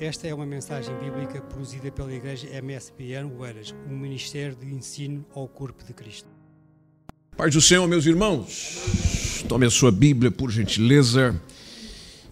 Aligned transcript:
Esta 0.00 0.28
é 0.28 0.34
uma 0.34 0.46
mensagem 0.46 0.96
bíblica 0.98 1.40
produzida 1.40 1.90
pela 1.90 2.14
Igreja 2.14 2.46
MSBN 2.62 3.32
Oeiras, 3.36 3.74
um 3.90 3.98
ministério 3.98 4.54
de 4.54 4.72
ensino 4.72 5.26
ao 5.34 5.48
corpo 5.48 5.84
de 5.84 5.92
Cristo. 5.92 6.28
Paz 7.36 7.52
do 7.52 7.60
Senhor, 7.60 7.84
meus 7.88 8.06
irmãos. 8.06 9.44
Tome 9.48 9.66
a 9.66 9.70
sua 9.70 9.90
Bíblia, 9.90 10.30
por 10.30 10.52
gentileza, 10.52 11.40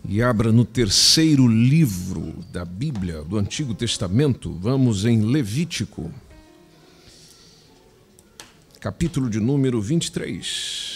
e 0.09 0.23
abra 0.23 0.53
no 0.53 0.65
terceiro 0.65 1.49
livro 1.49 2.35
da 2.53 2.65
Bíblia 2.65 3.23
do 3.23 3.37
Antigo 3.37 3.75
Testamento. 3.75 4.53
Vamos 4.53 5.05
em 5.05 5.23
Levítico, 5.23 6.09
capítulo 8.79 9.29
de 9.29 9.41
número 9.41 9.83
23. 9.83 10.96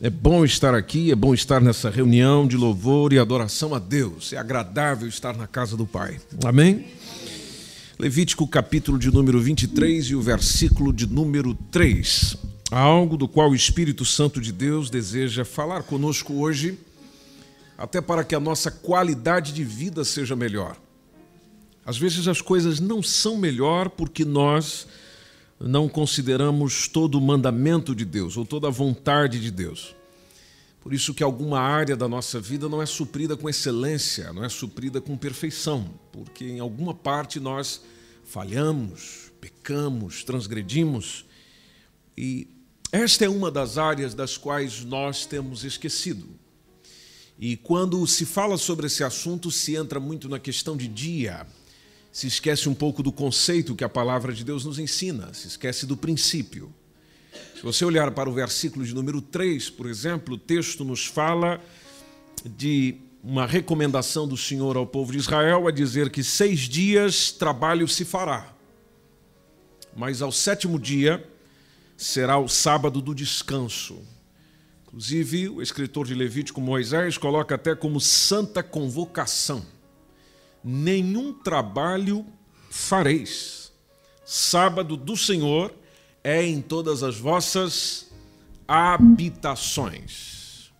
É 0.00 0.08
bom 0.08 0.44
estar 0.44 0.76
aqui, 0.76 1.10
é 1.10 1.16
bom 1.16 1.34
estar 1.34 1.60
nessa 1.60 1.90
reunião 1.90 2.46
de 2.46 2.56
louvor 2.56 3.12
e 3.12 3.18
adoração 3.18 3.74
a 3.74 3.80
Deus. 3.80 4.32
É 4.32 4.36
agradável 4.36 5.08
estar 5.08 5.36
na 5.36 5.48
casa 5.48 5.76
do 5.76 5.84
Pai. 5.84 6.20
Amém? 6.44 6.86
Levítico 7.98 8.46
capítulo 8.46 8.96
de 8.96 9.10
número 9.10 9.40
23 9.40 10.06
e 10.06 10.14
o 10.14 10.22
versículo 10.22 10.92
de 10.92 11.04
número 11.04 11.52
3. 11.72 12.36
Algo 12.70 13.16
do 13.16 13.26
qual 13.26 13.50
o 13.50 13.56
Espírito 13.56 14.04
Santo 14.04 14.40
de 14.40 14.52
Deus 14.52 14.88
deseja 14.88 15.44
falar 15.44 15.82
conosco 15.82 16.32
hoje, 16.34 16.78
até 17.76 18.00
para 18.00 18.22
que 18.22 18.36
a 18.36 18.40
nossa 18.40 18.70
qualidade 18.70 19.52
de 19.52 19.64
vida 19.64 20.04
seja 20.04 20.36
melhor. 20.36 20.76
Às 21.84 21.98
vezes 21.98 22.28
as 22.28 22.40
coisas 22.40 22.78
não 22.78 23.02
são 23.02 23.36
melhor 23.36 23.88
porque 23.88 24.24
nós 24.24 24.86
não 25.60 25.88
consideramos 25.88 26.86
todo 26.86 27.18
o 27.18 27.20
mandamento 27.20 27.94
de 27.94 28.04
Deus 28.04 28.36
ou 28.36 28.44
toda 28.44 28.68
a 28.68 28.70
vontade 28.70 29.40
de 29.40 29.50
Deus. 29.50 29.94
Por 30.80 30.92
isso 30.94 31.12
que 31.12 31.22
alguma 31.22 31.60
área 31.60 31.96
da 31.96 32.08
nossa 32.08 32.40
vida 32.40 32.68
não 32.68 32.80
é 32.80 32.86
suprida 32.86 33.36
com 33.36 33.48
excelência, 33.48 34.32
não 34.32 34.44
é 34.44 34.48
suprida 34.48 35.00
com 35.00 35.16
perfeição, 35.16 35.92
porque 36.12 36.44
em 36.44 36.60
alguma 36.60 36.94
parte 36.94 37.40
nós 37.40 37.82
falhamos, 38.24 39.32
pecamos, 39.40 40.22
transgredimos. 40.22 41.24
E 42.16 42.46
esta 42.92 43.24
é 43.24 43.28
uma 43.28 43.50
das 43.50 43.76
áreas 43.76 44.14
das 44.14 44.36
quais 44.36 44.84
nós 44.84 45.26
temos 45.26 45.64
esquecido. 45.64 46.26
E 47.38 47.56
quando 47.56 48.04
se 48.06 48.24
fala 48.24 48.56
sobre 48.56 48.86
esse 48.86 49.04
assunto, 49.04 49.50
se 49.50 49.76
entra 49.76 50.00
muito 50.00 50.28
na 50.28 50.38
questão 50.38 50.76
de 50.76 50.88
dia, 50.88 51.46
se 52.10 52.26
esquece 52.26 52.68
um 52.68 52.74
pouco 52.74 53.02
do 53.02 53.12
conceito 53.12 53.74
que 53.74 53.84
a 53.84 53.88
palavra 53.88 54.32
de 54.32 54.44
Deus 54.44 54.64
nos 54.64 54.78
ensina, 54.78 55.32
se 55.34 55.46
esquece 55.46 55.86
do 55.86 55.96
princípio. 55.96 56.72
Se 57.54 57.62
você 57.62 57.84
olhar 57.84 58.10
para 58.12 58.28
o 58.28 58.32
versículo 58.32 58.84
de 58.84 58.94
número 58.94 59.20
3, 59.20 59.70
por 59.70 59.86
exemplo, 59.86 60.34
o 60.34 60.38
texto 60.38 60.84
nos 60.84 61.04
fala 61.04 61.60
de 62.44 62.96
uma 63.22 63.46
recomendação 63.46 64.26
do 64.26 64.36
Senhor 64.36 64.76
ao 64.76 64.86
povo 64.86 65.12
de 65.12 65.18
Israel 65.18 65.66
a 65.66 65.70
dizer 65.70 66.08
que 66.10 66.22
seis 66.22 66.60
dias 66.60 67.32
trabalho 67.32 67.86
se 67.86 68.04
fará, 68.04 68.54
mas 69.96 70.22
ao 70.22 70.30
sétimo 70.30 70.78
dia 70.78 71.26
será 71.96 72.38
o 72.38 72.48
sábado 72.48 73.02
do 73.02 73.14
descanso. 73.14 74.00
Inclusive, 74.86 75.48
o 75.48 75.60
escritor 75.60 76.06
de 76.06 76.14
Levítico 76.14 76.60
Moisés 76.60 77.18
coloca 77.18 77.56
até 77.56 77.74
como 77.74 78.00
santa 78.00 78.62
convocação 78.62 79.64
nenhum 80.70 81.32
trabalho 81.32 82.26
fareis. 82.68 83.72
Sábado 84.22 84.98
do 84.98 85.16
Senhor 85.16 85.72
é 86.22 86.44
em 86.44 86.60
todas 86.60 87.02
as 87.02 87.18
vossas 87.18 88.10
habitações. 88.66 90.70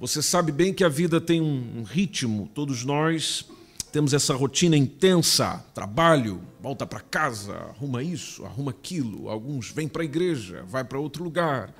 Você 0.00 0.20
sabe 0.20 0.50
bem 0.50 0.74
que 0.74 0.82
a 0.82 0.88
vida 0.88 1.20
tem 1.20 1.40
um 1.40 1.84
ritmo, 1.84 2.50
todos 2.52 2.84
nós 2.84 3.48
temos 3.92 4.12
essa 4.12 4.34
rotina 4.34 4.76
intensa, 4.76 5.64
trabalho, 5.72 6.42
volta 6.60 6.84
para 6.84 6.98
casa, 6.98 7.54
arruma 7.54 8.02
isso, 8.02 8.44
arruma 8.44 8.72
aquilo, 8.72 9.28
alguns 9.28 9.70
vêm 9.70 9.86
para 9.86 10.02
a 10.02 10.04
igreja, 10.04 10.64
vai 10.66 10.82
para 10.82 10.98
outro 10.98 11.22
lugar, 11.22 11.72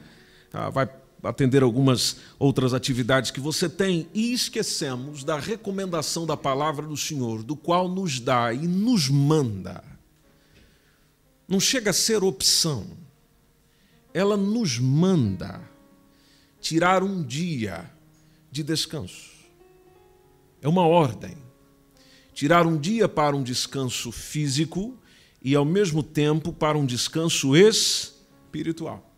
ah, 0.53 0.71
vai 0.71 0.89
atender 1.29 1.63
algumas 1.63 2.17
outras 2.39 2.73
atividades 2.73 3.31
que 3.31 3.41
você 3.41 3.69
tem 3.69 4.09
e 4.15 4.33
esquecemos 4.33 5.25
da 5.25 5.39
recomendação 5.39 6.27
da 6.27 6.37
palavra 6.37 6.87
do 6.87 6.97
Senhor, 6.97 7.43
do 7.43 7.57
qual 7.57 7.89
nos 7.89 8.21
dá 8.21 8.53
e 8.53 8.67
nos 8.67 9.09
manda. 9.09 9.83
Não 11.49 11.61
chega 11.61 11.91
a 11.91 11.95
ser 11.95 12.25
opção. 12.25 12.87
Ela 14.13 14.37
nos 14.37 14.79
manda 14.79 15.61
tirar 16.61 17.03
um 17.03 17.23
dia 17.23 17.91
de 18.51 18.63
descanso. 18.63 19.31
É 20.61 20.69
uma 20.69 20.87
ordem. 20.87 21.37
Tirar 22.33 22.67
um 22.67 22.77
dia 22.77 23.09
para 23.09 23.37
um 23.37 23.43
descanso 23.43 24.11
físico 24.11 24.97
e, 25.41 25.55
ao 25.55 25.65
mesmo 25.65 26.03
tempo, 26.03 26.53
para 26.53 26.77
um 26.77 26.85
descanso 26.85 27.57
espiritual. 27.57 29.16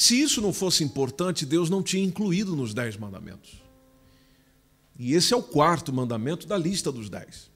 Se 0.00 0.18
isso 0.18 0.40
não 0.40 0.50
fosse 0.50 0.82
importante, 0.82 1.44
Deus 1.44 1.68
não 1.68 1.82
tinha 1.82 2.02
incluído 2.02 2.56
nos 2.56 2.72
dez 2.72 2.96
mandamentos. 2.96 3.62
E 4.98 5.12
esse 5.12 5.34
é 5.34 5.36
o 5.36 5.42
quarto 5.42 5.92
mandamento 5.92 6.46
da 6.46 6.56
lista 6.56 6.90
dos 6.90 7.10
dez, 7.10 7.50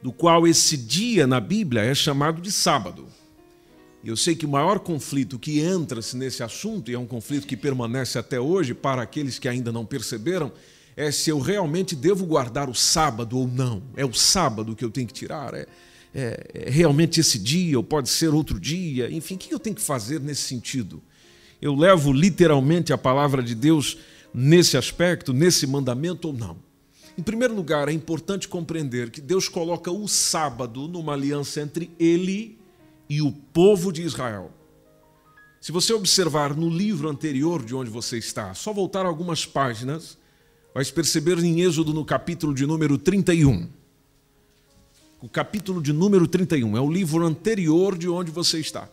do 0.00 0.12
qual 0.12 0.46
esse 0.46 0.76
dia 0.76 1.26
na 1.26 1.40
Bíblia 1.40 1.82
é 1.82 1.92
chamado 1.96 2.40
de 2.40 2.52
sábado. 2.52 3.08
Eu 4.04 4.16
sei 4.16 4.36
que 4.36 4.46
o 4.46 4.48
maior 4.48 4.78
conflito 4.78 5.36
que 5.36 5.58
entra-se 5.58 6.16
nesse 6.16 6.44
assunto, 6.44 6.92
e 6.92 6.94
é 6.94 6.98
um 6.98 7.08
conflito 7.08 7.44
que 7.44 7.56
permanece 7.56 8.20
até 8.20 8.38
hoje 8.38 8.72
para 8.72 9.02
aqueles 9.02 9.40
que 9.40 9.48
ainda 9.48 9.72
não 9.72 9.84
perceberam, 9.84 10.52
é 10.96 11.10
se 11.10 11.28
eu 11.28 11.40
realmente 11.40 11.96
devo 11.96 12.24
guardar 12.24 12.70
o 12.70 12.74
sábado 12.74 13.36
ou 13.36 13.48
não. 13.48 13.82
É 13.96 14.04
o 14.04 14.14
sábado 14.14 14.76
que 14.76 14.84
eu 14.84 14.92
tenho 14.92 15.08
que 15.08 15.12
tirar? 15.12 15.54
É, 15.54 15.66
é, 16.14 16.50
é 16.54 16.70
realmente 16.70 17.18
esse 17.18 17.36
dia, 17.36 17.76
ou 17.76 17.82
pode 17.82 18.08
ser 18.10 18.28
outro 18.28 18.60
dia? 18.60 19.10
Enfim, 19.10 19.34
o 19.34 19.38
que 19.38 19.52
eu 19.52 19.58
tenho 19.58 19.74
que 19.74 19.82
fazer 19.82 20.20
nesse 20.20 20.42
sentido? 20.42 21.02
Eu 21.60 21.74
levo 21.74 22.12
literalmente 22.12 22.92
a 22.92 22.98
palavra 22.98 23.42
de 23.42 23.54
Deus 23.54 23.98
nesse 24.32 24.76
aspecto, 24.76 25.32
nesse 25.32 25.66
mandamento 25.66 26.28
ou 26.28 26.34
não? 26.34 26.56
Em 27.16 27.22
primeiro 27.22 27.54
lugar, 27.54 27.88
é 27.88 27.92
importante 27.92 28.46
compreender 28.46 29.10
que 29.10 29.20
Deus 29.20 29.48
coloca 29.48 29.90
o 29.90 30.06
sábado 30.06 30.86
numa 30.86 31.14
aliança 31.14 31.60
entre 31.60 31.90
ele 31.98 32.56
e 33.10 33.20
o 33.20 33.32
povo 33.32 33.92
de 33.92 34.02
Israel. 34.02 34.52
Se 35.60 35.72
você 35.72 35.92
observar 35.92 36.54
no 36.54 36.70
livro 36.70 37.08
anterior 37.08 37.64
de 37.64 37.74
onde 37.74 37.90
você 37.90 38.18
está, 38.18 38.54
só 38.54 38.72
voltar 38.72 39.04
algumas 39.04 39.44
páginas, 39.44 40.16
vai 40.72 40.84
perceber 40.84 41.38
em 41.40 41.60
Êxodo 41.62 41.92
no 41.92 42.04
capítulo 42.04 42.54
de 42.54 42.64
número 42.64 42.96
31. 42.96 43.68
O 45.20 45.28
capítulo 45.28 45.82
de 45.82 45.92
número 45.92 46.28
31 46.28 46.76
é 46.76 46.80
o 46.80 46.88
livro 46.88 47.26
anterior 47.26 47.98
de 47.98 48.08
onde 48.08 48.30
você 48.30 48.60
está. 48.60 48.88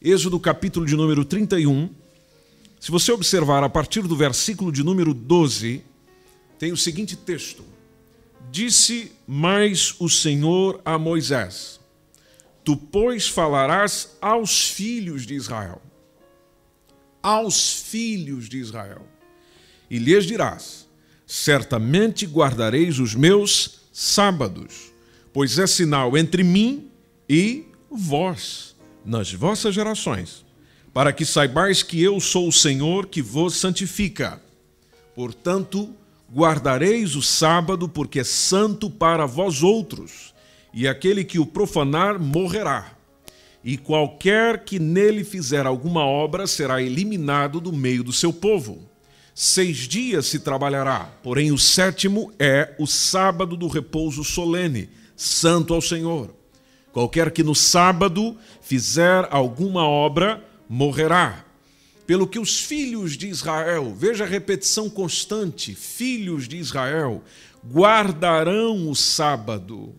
Êxodo 0.00 0.38
capítulo 0.38 0.86
de 0.86 0.94
número 0.94 1.24
31. 1.24 1.90
Se 2.78 2.88
você 2.88 3.10
observar 3.10 3.64
a 3.64 3.68
partir 3.68 4.02
do 4.02 4.14
versículo 4.14 4.70
de 4.70 4.84
número 4.84 5.12
12, 5.12 5.82
tem 6.56 6.70
o 6.70 6.76
seguinte 6.76 7.16
texto: 7.16 7.64
Disse 8.48 9.10
mais 9.26 9.96
o 9.98 10.08
Senhor 10.08 10.80
a 10.84 10.96
Moisés: 10.96 11.80
Tu, 12.62 12.76
pois, 12.76 13.26
falarás 13.26 14.16
aos 14.20 14.70
filhos 14.70 15.26
de 15.26 15.34
Israel, 15.34 15.82
aos 17.20 17.72
filhos 17.82 18.48
de 18.48 18.58
Israel, 18.58 19.04
e 19.90 19.98
lhes 19.98 20.24
dirás: 20.26 20.86
Certamente 21.26 22.24
guardareis 22.24 23.00
os 23.00 23.16
meus 23.16 23.80
sábados, 23.92 24.92
pois 25.32 25.58
é 25.58 25.66
sinal 25.66 26.16
entre 26.16 26.44
mim 26.44 26.88
e 27.28 27.64
vós 27.90 28.67
nas 29.08 29.32
vossas 29.32 29.74
gerações, 29.74 30.44
para 30.92 31.14
que 31.14 31.24
saibais 31.24 31.82
que 31.82 32.02
eu 32.02 32.20
sou 32.20 32.46
o 32.46 32.52
Senhor 32.52 33.06
que 33.06 33.22
vos 33.22 33.56
santifica. 33.56 34.38
Portanto, 35.14 35.94
guardareis 36.30 37.16
o 37.16 37.22
sábado, 37.22 37.88
porque 37.88 38.20
é 38.20 38.24
santo 38.24 38.90
para 38.90 39.24
vós 39.24 39.62
outros, 39.62 40.34
e 40.74 40.86
aquele 40.86 41.24
que 41.24 41.38
o 41.38 41.46
profanar 41.46 42.20
morrerá. 42.20 42.92
E 43.64 43.78
qualquer 43.78 44.64
que 44.64 44.78
nele 44.78 45.24
fizer 45.24 45.66
alguma 45.66 46.04
obra 46.04 46.46
será 46.46 46.82
eliminado 46.82 47.60
do 47.60 47.72
meio 47.72 48.04
do 48.04 48.12
seu 48.12 48.32
povo. 48.32 48.86
Seis 49.34 49.88
dias 49.88 50.26
se 50.26 50.40
trabalhará, 50.40 51.10
porém 51.22 51.50
o 51.50 51.58
sétimo 51.58 52.30
é 52.38 52.74
o 52.78 52.86
sábado 52.86 53.56
do 53.56 53.68
repouso 53.68 54.22
solene, 54.22 54.90
santo 55.16 55.72
ao 55.72 55.80
Senhor. 55.80 56.37
Qualquer 56.92 57.30
que 57.30 57.42
no 57.42 57.54
sábado 57.54 58.36
fizer 58.60 59.26
alguma 59.30 59.86
obra, 59.86 60.44
morrerá. 60.68 61.44
Pelo 62.06 62.26
que 62.26 62.38
os 62.38 62.60
filhos 62.60 63.16
de 63.16 63.28
Israel, 63.28 63.94
veja 63.94 64.24
a 64.24 64.26
repetição 64.26 64.88
constante: 64.88 65.74
filhos 65.74 66.48
de 66.48 66.56
Israel, 66.56 67.22
guardarão 67.66 68.88
o 68.88 68.96
sábado, 68.96 69.94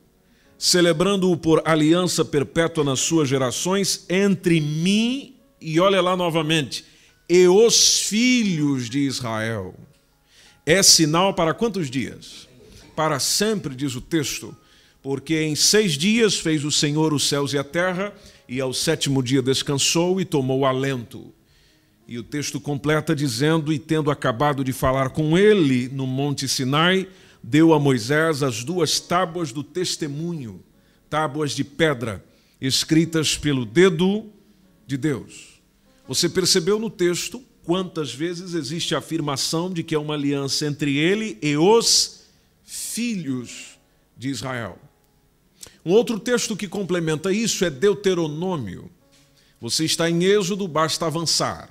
celebrando-o 0.58 1.38
por 1.38 1.62
aliança 1.66 2.26
perpétua 2.26 2.84
nas 2.84 3.00
suas 3.00 3.30
gerações, 3.30 4.06
entre 4.10 4.60
mim 4.60 5.36
e 5.62 5.80
olha 5.80 6.02
lá 6.02 6.16
novamente, 6.16 6.86
e 7.30 7.48
os 7.48 8.00
filhos 8.00 8.90
de 8.90 9.00
Israel. 9.00 9.76
É 10.66 10.82
sinal 10.82 11.34
para 11.34 11.54
quantos 11.54 11.90
dias? 11.90 12.48
Para 12.96 13.20
sempre, 13.20 13.76
diz 13.76 13.96
o 13.96 14.02
texto. 14.02 14.56
Porque 15.02 15.42
em 15.42 15.56
seis 15.56 15.94
dias 15.94 16.38
fez 16.38 16.66
o 16.66 16.72
Senhor 16.72 17.14
os 17.14 17.28
céus 17.28 17.54
e 17.54 17.58
a 17.58 17.64
terra, 17.64 18.14
e 18.48 18.60
ao 18.60 18.74
sétimo 18.74 19.24
dia 19.24 19.42
descansou 19.42 20.20
e 20.20 20.26
tomou 20.26 20.66
alento. 20.66 21.34
E 22.08 22.18
o 22.18 22.24
texto 22.24 22.60
completa 22.60 23.16
dizendo: 23.16 23.72
E 23.72 23.80
tendo 23.80 24.10
acabado 24.10 24.64
de 24.64 24.74
falar 24.74 25.12
com 25.12 25.38
ele 25.38 25.88
no 25.90 26.08
Monte 26.08 26.48
Sinai, 26.48 27.08
deu 27.42 27.74
a 27.74 27.80
Moisés 27.80 28.44
as 28.44 28.64
duas 28.64 29.00
tábuas 29.00 29.52
do 29.52 29.64
testemunho, 29.64 30.64
tábuas 31.10 31.52
de 31.52 31.64
pedra, 31.64 32.26
escritas 32.60 33.38
pelo 33.38 33.66
dedo 33.66 34.26
de 34.86 34.98
Deus. 34.98 35.62
Você 36.08 36.28
percebeu 36.28 36.80
no 36.80 36.90
texto 36.90 37.44
quantas 37.64 38.12
vezes 38.12 38.56
existe 38.56 38.96
a 38.96 38.98
afirmação 38.98 39.72
de 39.72 39.84
que 39.84 39.94
é 39.94 40.00
uma 40.00 40.16
aliança 40.16 40.66
entre 40.66 40.98
ele 40.98 41.38
e 41.40 41.56
os 41.56 42.26
filhos 42.66 43.78
de 44.18 44.30
Israel. 44.30 44.80
Um 45.90 45.94
outro 45.94 46.20
texto 46.20 46.56
que 46.56 46.68
complementa 46.68 47.34
isso 47.34 47.66
é 47.66 47.70
Deuteronômio. 47.72 48.92
Você 49.60 49.86
está 49.86 50.08
em 50.08 50.24
Êxodo, 50.24 50.68
basta 50.68 51.08
avançar. 51.08 51.68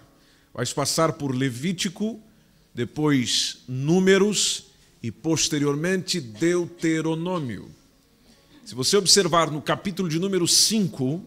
Vai 0.53 0.67
passar 0.67 1.13
por 1.13 1.33
Levítico, 1.33 2.21
depois 2.75 3.59
Números 3.69 4.73
e 5.01 5.13
posteriormente 5.13 6.21
Deuteronômio. 6.21 7.71
Se 8.65 8.75
você 8.75 8.97
observar 8.97 9.53
no 9.53 9.63
capítulo 9.63 10.09
de 10.09 10.19
número 10.19 10.49
5, 10.49 11.25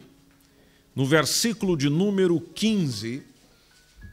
no 0.94 1.06
versículo 1.06 1.78
de 1.78 1.88
número 1.88 2.42
15, 2.42 3.24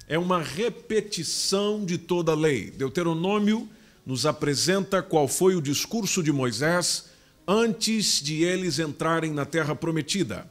é 0.07 0.17
uma 0.17 0.41
repetição 0.41 1.85
de 1.85 1.99
toda 1.99 2.31
a 2.31 2.37
lei. 2.37 2.71
Deuteronômio 2.71 3.69
nos 4.07 4.25
apresenta 4.25 5.03
qual 5.03 5.27
foi 5.27 5.57
o 5.57 5.61
discurso 5.61 6.23
de 6.23 6.31
Moisés 6.31 7.18
antes 7.51 8.21
de 8.21 8.45
eles 8.45 8.79
entrarem 8.79 9.33
na 9.33 9.47
terra 9.47 9.75
prometida. 9.75 10.47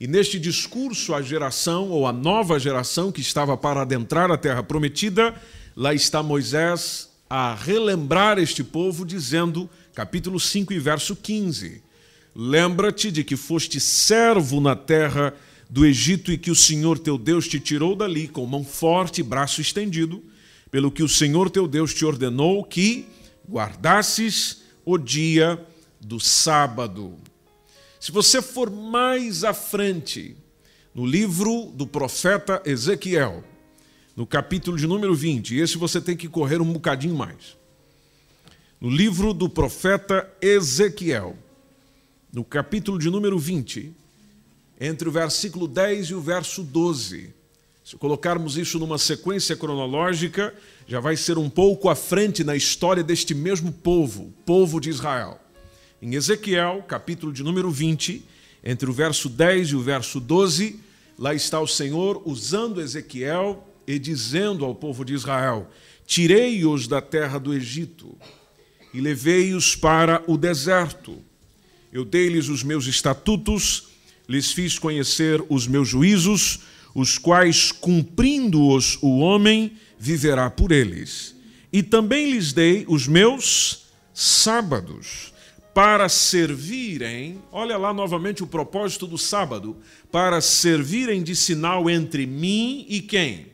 E 0.00 0.06
neste 0.06 0.38
discurso, 0.38 1.14
a 1.14 1.20
geração, 1.20 1.90
ou 1.90 2.06
a 2.06 2.12
nova 2.12 2.58
geração 2.58 3.12
que 3.12 3.20
estava 3.20 3.54
para 3.54 3.82
adentrar 3.82 4.30
a 4.30 4.38
terra 4.38 4.62
prometida, 4.62 5.34
lá 5.76 5.92
está 5.92 6.22
Moisés 6.22 7.10
a 7.28 7.54
relembrar 7.54 8.38
este 8.38 8.64
povo, 8.64 9.04
dizendo, 9.04 9.68
capítulo 9.94 10.40
5 10.40 10.72
e 10.72 10.78
verso 10.78 11.14
15: 11.14 11.82
Lembra-te 12.34 13.10
de 13.10 13.22
que 13.22 13.36
foste 13.36 13.78
servo 13.78 14.58
na 14.58 14.74
terra 14.74 15.34
do 15.68 15.84
Egito 15.84 16.32
e 16.32 16.38
que 16.38 16.50
o 16.50 16.56
Senhor 16.56 16.98
teu 16.98 17.18
Deus 17.18 17.46
te 17.46 17.60
tirou 17.60 17.94
dali 17.94 18.26
com 18.26 18.46
mão 18.46 18.64
forte 18.64 19.20
e 19.20 19.24
braço 19.24 19.60
estendido, 19.60 20.22
pelo 20.70 20.90
que 20.90 21.02
o 21.02 21.08
Senhor 21.08 21.50
teu 21.50 21.68
Deus 21.68 21.92
te 21.92 22.04
ordenou 22.06 22.64
que 22.64 23.06
guardasses 23.48 24.62
o 24.84 24.96
dia 24.96 25.60
do 26.00 26.20
sábado. 26.20 27.14
Se 27.98 28.12
você 28.12 28.40
for 28.40 28.70
mais 28.70 29.44
à 29.44 29.52
frente, 29.52 30.36
no 30.94 31.04
livro 31.04 31.72
do 31.74 31.86
profeta 31.86 32.62
Ezequiel, 32.64 33.42
no 34.14 34.26
capítulo 34.26 34.76
de 34.76 34.86
número 34.86 35.14
20, 35.14 35.54
e 35.54 35.60
esse 35.60 35.76
você 35.76 36.00
tem 36.00 36.16
que 36.16 36.28
correr 36.28 36.60
um 36.60 36.72
bocadinho 36.72 37.14
mais. 37.14 37.56
No 38.80 38.88
livro 38.88 39.34
do 39.34 39.48
profeta 39.48 40.30
Ezequiel, 40.40 41.36
no 42.32 42.44
capítulo 42.44 42.98
de 42.98 43.10
número 43.10 43.38
20, 43.38 43.92
entre 44.80 45.08
o 45.08 45.12
versículo 45.12 45.66
10 45.66 46.06
e 46.08 46.14
o 46.14 46.20
verso 46.20 46.62
12. 46.62 47.34
Se 47.84 47.96
colocarmos 47.96 48.56
isso 48.56 48.78
numa 48.78 48.98
sequência 48.98 49.56
cronológica, 49.56 50.54
já 50.86 51.00
vai 51.00 51.16
ser 51.16 51.38
um 51.38 51.48
pouco 51.48 51.88
à 51.88 51.94
frente 51.94 52.42
na 52.42 52.56
história 52.56 53.02
deste 53.02 53.34
mesmo 53.34 53.72
povo, 53.72 54.34
povo 54.44 54.80
de 54.80 54.90
Israel. 54.90 55.40
Em 56.00 56.14
Ezequiel, 56.14 56.84
capítulo 56.86 57.32
de 57.32 57.42
número 57.42 57.70
20, 57.70 58.22
entre 58.62 58.90
o 58.90 58.92
verso 58.92 59.28
10 59.28 59.68
e 59.68 59.76
o 59.76 59.80
verso 59.80 60.20
12, 60.20 60.78
lá 61.18 61.34
está 61.34 61.58
o 61.60 61.66
Senhor 61.66 62.22
usando 62.26 62.80
Ezequiel 62.80 63.66
e 63.86 63.98
dizendo 63.98 64.64
ao 64.64 64.74
povo 64.74 65.04
de 65.04 65.14
Israel: 65.14 65.70
Tirei-os 66.06 66.86
da 66.86 67.00
terra 67.00 67.38
do 67.38 67.54
Egito 67.54 68.14
e 68.92 69.00
levei-os 69.00 69.74
para 69.74 70.22
o 70.26 70.36
deserto. 70.36 71.18
Eu 71.92 72.04
dei-lhes 72.04 72.48
os 72.48 72.62
meus 72.62 72.86
estatutos 72.86 73.88
lhes 74.28 74.52
fiz 74.52 74.78
conhecer 74.78 75.42
os 75.48 75.66
meus 75.66 75.88
juízos, 75.88 76.60
os 76.94 77.18
quais, 77.18 77.70
cumprindo-os 77.70 78.98
o 79.00 79.18
homem, 79.18 79.76
viverá 79.98 80.50
por 80.50 80.72
eles. 80.72 81.34
E 81.72 81.82
também 81.82 82.32
lhes 82.32 82.52
dei 82.52 82.84
os 82.88 83.06
meus 83.06 83.86
sábados, 84.12 85.32
para 85.76 86.08
servirem, 86.08 87.42
olha 87.52 87.76
lá 87.76 87.92
novamente 87.92 88.42
o 88.42 88.46
propósito 88.46 89.06
do 89.06 89.18
sábado, 89.18 89.76
para 90.10 90.40
servirem 90.40 91.22
de 91.22 91.36
sinal 91.36 91.90
entre 91.90 92.26
mim 92.26 92.86
e 92.88 93.02
quem? 93.02 93.48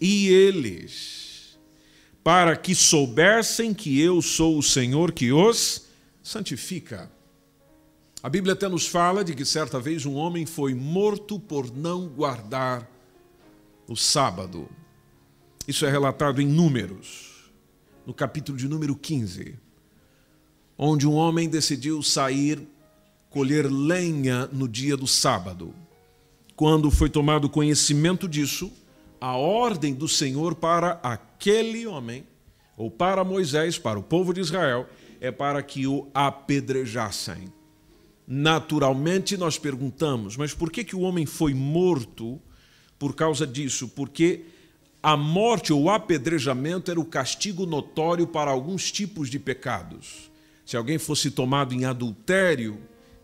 E 0.00 0.28
eles, 0.28 1.58
para 2.22 2.56
que 2.56 2.76
soubessem 2.76 3.74
que 3.74 4.00
eu 4.00 4.22
sou 4.22 4.56
o 4.56 4.62
Senhor 4.62 5.10
que 5.10 5.32
os 5.32 5.88
santifica. 6.22 7.10
A 8.22 8.28
Bíblia 8.28 8.52
até 8.52 8.68
nos 8.68 8.86
fala 8.86 9.24
de 9.24 9.34
que 9.34 9.44
certa 9.44 9.80
vez 9.80 10.06
um 10.06 10.14
homem 10.14 10.46
foi 10.46 10.74
morto 10.74 11.40
por 11.40 11.76
não 11.76 12.06
guardar 12.06 12.88
o 13.88 13.96
sábado. 13.96 14.68
Isso 15.66 15.84
é 15.84 15.90
relatado 15.90 16.40
em 16.40 16.46
Números, 16.46 17.50
no 18.06 18.14
capítulo 18.14 18.56
de 18.56 18.68
número 18.68 18.94
15, 18.94 19.58
onde 20.78 21.06
um 21.06 21.14
homem 21.14 21.48
decidiu 21.48 22.00
sair 22.02 22.64
colher 23.28 23.70
lenha 23.70 24.48
no 24.52 24.68
dia 24.68 24.96
do 24.96 25.06
sábado. 25.06 25.74
Quando 26.56 26.90
foi 26.90 27.10
tomado 27.10 27.48
conhecimento 27.48 28.28
disso, 28.28 28.72
a 29.20 29.36
ordem 29.36 29.92
do 29.92 30.08
Senhor 30.08 30.54
para 30.54 31.00
aquele 31.02 31.86
homem, 31.86 32.24
ou 32.76 32.90
para 32.90 33.24
Moisés, 33.24 33.76
para 33.76 33.98
o 33.98 34.02
povo 34.02 34.32
de 34.32 34.40
Israel, 34.40 34.88
é 35.20 35.30
para 35.30 35.62
que 35.62 35.86
o 35.86 36.08
apedrejassem. 36.14 37.52
Naturalmente 38.26 39.36
nós 39.36 39.58
perguntamos, 39.58 40.36
mas 40.36 40.54
por 40.54 40.70
que, 40.70 40.84
que 40.84 40.94
o 40.94 41.00
homem 41.00 41.26
foi 41.26 41.54
morto 41.54 42.40
por 42.98 43.14
causa 43.14 43.46
disso? 43.46 43.88
Porque 43.88 44.44
a 45.02 45.16
morte 45.16 45.72
ou 45.72 45.84
o 45.84 45.90
apedrejamento 45.90 46.90
era 46.90 47.00
o 47.00 47.04
castigo 47.04 47.66
notório 47.66 48.26
para 48.26 48.50
alguns 48.50 48.92
tipos 48.92 49.30
de 49.30 49.38
pecados. 49.38 50.27
Se 50.68 50.76
alguém 50.76 50.98
fosse 50.98 51.30
tomado 51.30 51.72
em 51.72 51.86
adultério, 51.86 52.76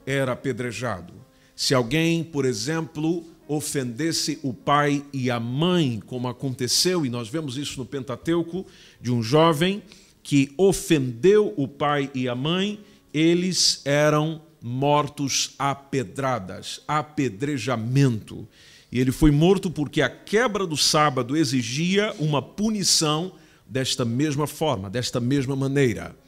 era 0.07 0.33
apedrejado. 0.33 1.13
Se 1.55 1.75
alguém, 1.75 2.25
por 2.25 2.47
exemplo, 2.47 3.23
ofendesse 3.47 4.39
o 4.43 4.55
pai 4.55 5.05
e 5.13 5.31
a 5.31 5.39
mãe, 5.39 6.03
como 6.07 6.27
aconteceu, 6.27 7.05
e 7.05 7.11
nós 7.11 7.29
vemos 7.29 7.59
isso 7.59 7.79
no 7.79 7.85
Pentateuco, 7.85 8.65
de 8.99 9.13
um 9.13 9.23
jovem 9.23 9.83
que 10.23 10.55
ofendeu 10.57 11.53
o 11.55 11.69
pai 11.69 12.11
e 12.15 12.31
a 12.31 12.35
mãe, 12.35 12.81
eles 13.13 13.83
eram 13.85 14.41
mortos 14.63 15.55
a 15.59 15.75
pedradas, 15.75 16.81
apedrejamento. 16.89 18.49
E 18.91 18.99
ele 18.99 19.13
foi 19.13 19.31
morto 19.31 19.71
porque 19.71 20.01
a 20.01 20.09
quebra 20.09 20.67
do 20.67 20.79
sábado 20.79 21.37
exigia 21.37 22.15
uma 22.19 22.41
punição 22.41 23.35
desta 23.69 24.03
mesma 24.03 24.47
forma, 24.47 24.89
desta 24.89 25.21
mesma 25.21 25.55
maneira. 25.55 26.24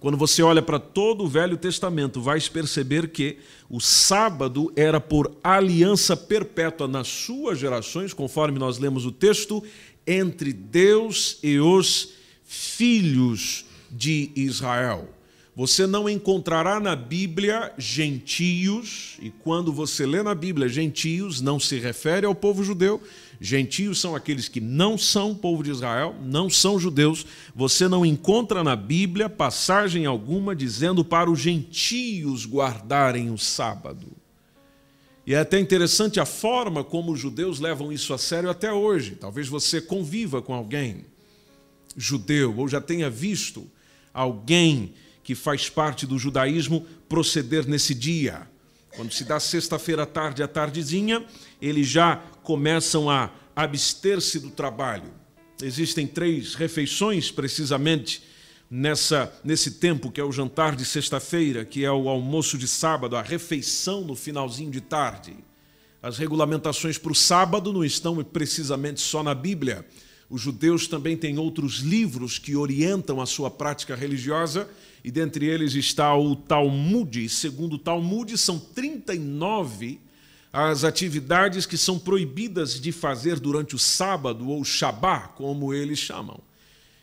Quando 0.00 0.16
você 0.16 0.42
olha 0.42 0.62
para 0.62 0.78
todo 0.78 1.24
o 1.24 1.28
Velho 1.28 1.58
Testamento, 1.58 2.22
vais 2.22 2.48
perceber 2.48 3.10
que 3.10 3.36
o 3.68 3.80
sábado 3.80 4.72
era 4.74 4.98
por 4.98 5.30
aliança 5.44 6.16
perpétua 6.16 6.88
nas 6.88 7.06
suas 7.06 7.58
gerações, 7.58 8.14
conforme 8.14 8.58
nós 8.58 8.78
lemos 8.78 9.04
o 9.04 9.12
texto, 9.12 9.62
entre 10.06 10.54
Deus 10.54 11.38
e 11.42 11.60
os 11.60 12.14
filhos 12.46 13.66
de 13.90 14.30
Israel. 14.34 15.06
Você 15.54 15.86
não 15.86 16.08
encontrará 16.08 16.80
na 16.80 16.96
Bíblia 16.96 17.70
gentios, 17.76 19.18
e 19.20 19.28
quando 19.28 19.70
você 19.70 20.06
lê 20.06 20.22
na 20.22 20.34
Bíblia 20.34 20.66
gentios, 20.66 21.42
não 21.42 21.60
se 21.60 21.78
refere 21.78 22.24
ao 22.24 22.34
povo 22.34 22.64
judeu. 22.64 23.02
Gentios 23.40 23.98
são 23.98 24.14
aqueles 24.14 24.48
que 24.48 24.60
não 24.60 24.98
são 24.98 25.34
povo 25.34 25.62
de 25.62 25.70
Israel, 25.70 26.14
não 26.22 26.50
são 26.50 26.78
judeus. 26.78 27.24
Você 27.54 27.88
não 27.88 28.04
encontra 28.04 28.62
na 28.62 28.76
Bíblia 28.76 29.30
passagem 29.30 30.04
alguma 30.04 30.54
dizendo 30.54 31.02
para 31.02 31.30
os 31.30 31.40
gentios 31.40 32.44
guardarem 32.44 33.30
o 33.30 33.38
sábado. 33.38 34.08
E 35.26 35.32
é 35.32 35.38
até 35.38 35.58
interessante 35.58 36.20
a 36.20 36.26
forma 36.26 36.84
como 36.84 37.12
os 37.12 37.20
judeus 37.20 37.60
levam 37.60 37.90
isso 37.90 38.12
a 38.12 38.18
sério 38.18 38.50
até 38.50 38.70
hoje. 38.70 39.16
Talvez 39.18 39.48
você 39.48 39.80
conviva 39.80 40.42
com 40.42 40.52
alguém 40.52 41.06
judeu 41.96 42.56
ou 42.58 42.68
já 42.68 42.80
tenha 42.80 43.08
visto 43.08 43.66
alguém 44.12 44.92
que 45.22 45.34
faz 45.34 45.68
parte 45.68 46.06
do 46.06 46.18
judaísmo 46.18 46.84
proceder 47.08 47.66
nesse 47.66 47.94
dia. 47.94 48.48
Quando 48.96 49.12
se 49.12 49.24
dá 49.24 49.38
sexta-feira 49.38 50.02
à 50.02 50.06
tarde, 50.06 50.42
à 50.42 50.48
tardezinha, 50.48 51.24
eles 51.62 51.86
já 51.86 52.20
começam 52.50 53.08
a 53.08 53.30
abster-se 53.54 54.40
do 54.40 54.50
trabalho. 54.50 55.12
Existem 55.62 56.04
três 56.04 56.56
refeições, 56.56 57.30
precisamente, 57.30 58.24
nessa, 58.68 59.32
nesse 59.44 59.74
tempo, 59.74 60.10
que 60.10 60.20
é 60.20 60.24
o 60.24 60.32
jantar 60.32 60.74
de 60.74 60.84
sexta-feira, 60.84 61.64
que 61.64 61.84
é 61.84 61.92
o 61.92 62.08
almoço 62.08 62.58
de 62.58 62.66
sábado, 62.66 63.14
a 63.14 63.22
refeição 63.22 64.00
no 64.00 64.16
finalzinho 64.16 64.72
de 64.72 64.80
tarde. 64.80 65.36
As 66.02 66.18
regulamentações 66.18 66.98
para 66.98 67.12
o 67.12 67.14
sábado 67.14 67.72
não 67.72 67.84
estão 67.84 68.16
precisamente 68.24 69.00
só 69.00 69.22
na 69.22 69.32
Bíblia. 69.32 69.86
Os 70.28 70.40
judeus 70.40 70.88
também 70.88 71.16
têm 71.16 71.38
outros 71.38 71.74
livros 71.78 72.36
que 72.36 72.56
orientam 72.56 73.20
a 73.20 73.26
sua 73.26 73.48
prática 73.48 73.94
religiosa, 73.94 74.68
e 75.04 75.10
dentre 75.12 75.46
eles 75.46 75.76
está 75.76 76.16
o 76.16 76.34
Talmud. 76.34 77.28
Segundo 77.28 77.74
o 77.74 77.78
Talmud, 77.78 78.36
são 78.36 78.58
39 78.58 80.00
as 80.52 80.82
atividades 80.82 81.64
que 81.66 81.76
são 81.76 81.98
proibidas 81.98 82.80
de 82.80 82.90
fazer 82.90 83.38
durante 83.38 83.74
o 83.74 83.78
sábado 83.78 84.48
ou 84.48 84.64
Shabá, 84.64 85.28
como 85.28 85.72
eles 85.72 85.98
chamam. 85.98 86.40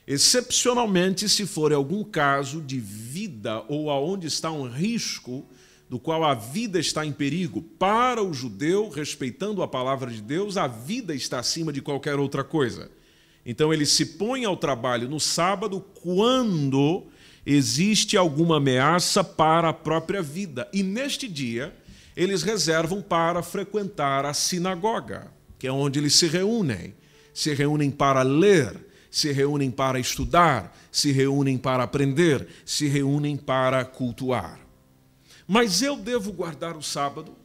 Excepcionalmente, 0.05 1.27
se 1.27 1.45
for 1.45 1.73
algum 1.73 2.03
caso 2.03 2.61
de 2.61 2.79
vida 2.79 3.63
ou 3.67 3.89
aonde 3.89 4.27
está 4.27 4.51
um 4.51 4.69
risco 4.69 5.45
do 5.89 5.99
qual 5.99 6.23
a 6.23 6.33
vida 6.33 6.79
está 6.79 7.05
em 7.05 7.11
perigo, 7.11 7.61
para 7.61 8.21
o 8.21 8.33
judeu, 8.33 8.89
respeitando 8.89 9.63
a 9.63 9.67
palavra 9.67 10.11
de 10.11 10.21
Deus, 10.21 10.57
a 10.57 10.67
vida 10.67 11.15
está 11.15 11.39
acima 11.39 11.71
de 11.71 11.81
qualquer 11.81 12.19
outra 12.19 12.43
coisa. 12.43 12.91
Então 13.45 13.73
ele 13.73 13.85
se 13.85 14.05
põe 14.05 14.43
ao 14.43 14.57
trabalho 14.57 15.07
no 15.07 15.19
sábado 15.19 15.79
quando 16.01 17.05
existe 17.45 18.17
alguma 18.17 18.57
ameaça 18.57 19.23
para 19.23 19.69
a 19.69 19.73
própria 19.73 20.21
vida. 20.21 20.67
E 20.73 20.83
neste 20.83 21.29
dia, 21.29 21.73
eles 22.17 22.41
reservam 22.41 22.99
para 22.99 23.43
frequentar 23.43 24.25
a 24.25 24.33
sinagoga, 24.33 25.31
que 25.59 25.67
é 25.67 25.71
onde 25.71 25.99
eles 25.99 26.15
se 26.15 26.25
reúnem. 26.25 26.95
Se 27.31 27.53
reúnem 27.53 27.91
para 27.91 28.23
ler, 28.23 28.75
se 29.11 29.31
reúnem 29.31 29.69
para 29.69 29.99
estudar, 29.99 30.75
se 30.91 31.11
reúnem 31.11 31.59
para 31.59 31.83
aprender, 31.83 32.47
se 32.65 32.87
reúnem 32.87 33.37
para 33.37 33.85
cultuar. 33.85 34.59
Mas 35.47 35.83
eu 35.83 35.95
devo 35.95 36.33
guardar 36.33 36.75
o 36.75 36.81
sábado? 36.81 37.35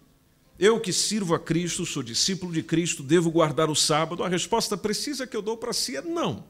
Eu 0.59 0.81
que 0.81 0.91
sirvo 0.93 1.35
a 1.35 1.39
Cristo, 1.39 1.85
sou 1.85 2.03
discípulo 2.03 2.51
de 2.51 2.63
Cristo, 2.63 3.03
devo 3.03 3.31
guardar 3.31 3.69
o 3.69 3.77
sábado? 3.77 4.25
A 4.25 4.29
resposta 4.29 4.75
precisa 4.75 5.27
que 5.27 5.37
eu 5.37 5.43
dou 5.43 5.59
para 5.59 5.75
si 5.75 5.99
é 5.99 6.01
não. 6.01 6.45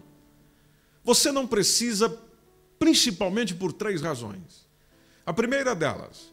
Você 1.02 1.32
não 1.32 1.44
precisa, 1.44 2.16
principalmente 2.78 3.52
por 3.52 3.72
três 3.72 4.00
razões. 4.00 4.64
A 5.26 5.32
primeira 5.32 5.74
delas, 5.74 6.31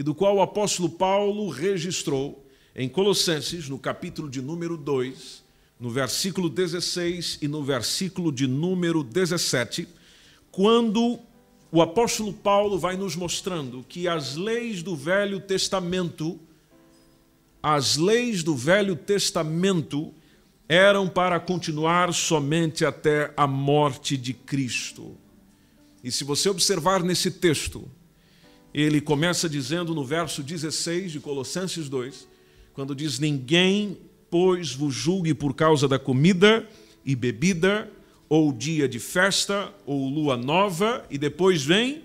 e 0.00 0.02
do 0.02 0.14
qual 0.14 0.36
o 0.36 0.40
apóstolo 0.40 0.88
Paulo 0.88 1.50
registrou 1.50 2.42
em 2.74 2.88
Colossenses, 2.88 3.68
no 3.68 3.78
capítulo 3.78 4.30
de 4.30 4.40
número 4.40 4.78
2, 4.78 5.44
no 5.78 5.90
versículo 5.90 6.48
16 6.48 7.40
e 7.42 7.46
no 7.46 7.62
versículo 7.62 8.32
de 8.32 8.46
número 8.46 9.04
17, 9.04 9.86
quando 10.50 11.18
o 11.70 11.82
apóstolo 11.82 12.32
Paulo 12.32 12.78
vai 12.78 12.96
nos 12.96 13.14
mostrando 13.14 13.84
que 13.86 14.08
as 14.08 14.36
leis 14.36 14.82
do 14.82 14.96
Velho 14.96 15.38
Testamento, 15.38 16.40
as 17.62 17.98
leis 17.98 18.42
do 18.42 18.56
Velho 18.56 18.96
Testamento 18.96 20.14
eram 20.66 21.10
para 21.10 21.38
continuar 21.38 22.14
somente 22.14 22.86
até 22.86 23.34
a 23.36 23.46
morte 23.46 24.16
de 24.16 24.32
Cristo. 24.32 25.14
E 26.02 26.10
se 26.10 26.24
você 26.24 26.48
observar 26.48 27.02
nesse 27.02 27.30
texto, 27.30 27.86
ele 28.72 29.00
começa 29.00 29.48
dizendo 29.48 29.94
no 29.94 30.04
verso 30.04 30.42
16 30.42 31.12
de 31.12 31.20
Colossenses 31.20 31.88
2, 31.88 32.28
quando 32.72 32.94
diz: 32.94 33.18
Ninguém, 33.18 33.98
pois, 34.30 34.72
vos 34.72 34.94
julgue 34.94 35.34
por 35.34 35.54
causa 35.54 35.88
da 35.88 35.98
comida 35.98 36.68
e 37.04 37.16
bebida, 37.16 37.90
ou 38.28 38.52
dia 38.52 38.88
de 38.88 39.00
festa, 39.00 39.74
ou 39.84 40.08
lua 40.08 40.36
nova, 40.36 41.04
e 41.10 41.18
depois 41.18 41.64
vem 41.64 42.04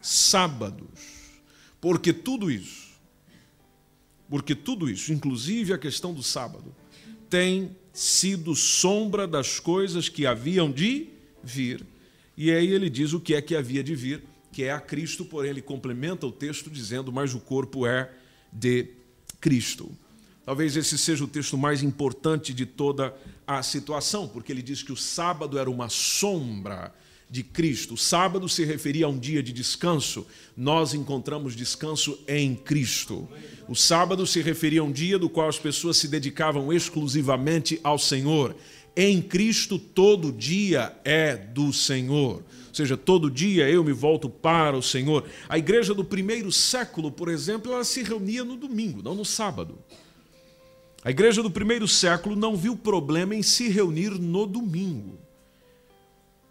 sábados. 0.00 0.88
Porque 1.80 2.12
tudo 2.12 2.50
isso, 2.50 2.88
porque 4.28 4.54
tudo 4.54 4.90
isso, 4.90 5.12
inclusive 5.12 5.72
a 5.72 5.78
questão 5.78 6.12
do 6.12 6.22
sábado, 6.22 6.74
tem 7.30 7.74
sido 7.92 8.54
sombra 8.54 9.26
das 9.26 9.58
coisas 9.58 10.08
que 10.08 10.26
haviam 10.26 10.70
de 10.70 11.08
vir. 11.42 11.84
E 12.36 12.50
aí 12.50 12.68
ele 12.68 12.90
diz 12.90 13.12
o 13.12 13.20
que 13.20 13.34
é 13.34 13.40
que 13.40 13.56
havia 13.56 13.82
de 13.82 13.94
vir 13.94 14.22
que 14.58 14.64
é 14.64 14.72
a 14.72 14.80
Cristo, 14.80 15.24
porém 15.24 15.52
ele 15.52 15.62
complementa 15.62 16.26
o 16.26 16.32
texto 16.32 16.68
dizendo: 16.68 17.12
Mas 17.12 17.32
o 17.32 17.38
corpo 17.38 17.86
é 17.86 18.10
de 18.52 18.88
Cristo. 19.40 19.88
Talvez 20.44 20.76
esse 20.76 20.98
seja 20.98 21.22
o 21.22 21.28
texto 21.28 21.56
mais 21.56 21.80
importante 21.80 22.52
de 22.52 22.66
toda 22.66 23.14
a 23.46 23.62
situação, 23.62 24.26
porque 24.26 24.50
ele 24.50 24.60
diz 24.60 24.82
que 24.82 24.90
o 24.90 24.96
sábado 24.96 25.60
era 25.60 25.70
uma 25.70 25.88
sombra 25.88 26.92
de 27.30 27.44
Cristo. 27.44 27.94
O 27.94 27.96
sábado 27.96 28.48
se 28.48 28.64
referia 28.64 29.06
a 29.06 29.08
um 29.08 29.16
dia 29.16 29.44
de 29.44 29.52
descanso. 29.52 30.26
Nós 30.56 30.92
encontramos 30.92 31.54
descanso 31.54 32.18
em 32.26 32.56
Cristo. 32.56 33.28
O 33.68 33.76
sábado 33.76 34.26
se 34.26 34.42
referia 34.42 34.80
a 34.80 34.84
um 34.84 34.90
dia 34.90 35.20
do 35.20 35.30
qual 35.30 35.48
as 35.48 35.58
pessoas 35.58 35.98
se 35.98 36.08
dedicavam 36.08 36.72
exclusivamente 36.72 37.78
ao 37.84 37.96
Senhor. 37.96 38.56
Em 39.00 39.22
Cristo, 39.22 39.78
todo 39.78 40.32
dia 40.32 40.94
é 41.04 41.36
do 41.36 41.72
Senhor 41.72 42.42
seja, 42.78 42.96
todo 42.96 43.30
dia 43.30 43.68
eu 43.68 43.82
me 43.82 43.92
volto 43.92 44.28
para 44.28 44.76
o 44.76 44.82
Senhor. 44.82 45.24
A 45.48 45.58
igreja 45.58 45.92
do 45.92 46.04
primeiro 46.04 46.50
século, 46.52 47.10
por 47.10 47.28
exemplo, 47.28 47.72
ela 47.72 47.84
se 47.84 48.02
reunia 48.02 48.44
no 48.44 48.56
domingo, 48.56 49.02
não 49.02 49.14
no 49.14 49.24
sábado. 49.24 49.78
A 51.04 51.10
igreja 51.10 51.42
do 51.42 51.50
primeiro 51.50 51.86
século 51.88 52.36
não 52.36 52.56
viu 52.56 52.76
problema 52.76 53.34
em 53.34 53.42
se 53.42 53.68
reunir 53.68 54.10
no 54.10 54.46
domingo. 54.46 55.18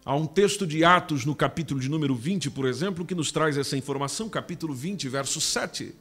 Há 0.04 0.16
um 0.16 0.26
texto 0.26 0.66
de 0.66 0.86
Atos 0.86 1.26
no 1.26 1.36
capítulo 1.36 1.80
de 1.80 1.90
número 1.90 2.16
20, 2.16 2.50
por 2.50 2.66
exemplo, 2.66 3.06
que 3.06 3.16
nos 3.16 3.32
traz 3.32 3.58
essa 3.58 3.76
informação, 3.76 4.30
capítulo 4.30 4.74
20, 4.74 5.10
verso 5.10 5.42
7. 5.42 5.94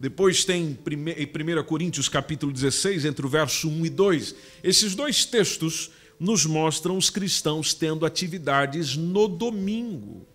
Depois 0.00 0.46
tem 0.46 0.78
em 0.88 1.58
1 1.58 1.62
Coríntios 1.64 2.08
capítulo 2.08 2.50
16, 2.50 3.04
entre 3.04 3.26
o 3.26 3.28
verso 3.28 3.68
1 3.68 3.84
e 3.84 3.90
2. 3.90 4.34
Esses 4.64 4.94
dois 4.94 5.26
textos 5.26 5.90
nos 6.18 6.46
mostram 6.46 6.96
os 6.96 7.10
cristãos 7.10 7.74
tendo 7.74 8.06
atividades 8.06 8.96
no 8.96 9.28
domingo. 9.28 10.26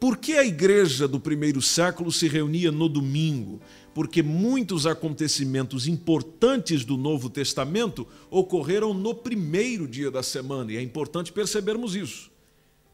Por 0.00 0.16
que 0.16 0.32
a 0.38 0.46
igreja 0.46 1.06
do 1.06 1.20
primeiro 1.20 1.60
século 1.60 2.10
se 2.10 2.26
reunia 2.26 2.72
no 2.72 2.88
domingo? 2.88 3.60
Porque 3.92 4.22
muitos 4.22 4.86
acontecimentos 4.86 5.86
importantes 5.86 6.86
do 6.86 6.96
Novo 6.96 7.28
Testamento 7.28 8.06
ocorreram 8.30 8.94
no 8.94 9.14
primeiro 9.14 9.86
dia 9.86 10.10
da 10.10 10.22
semana, 10.22 10.72
e 10.72 10.78
é 10.78 10.80
importante 10.80 11.32
percebermos 11.32 11.94
isso. 11.94 12.30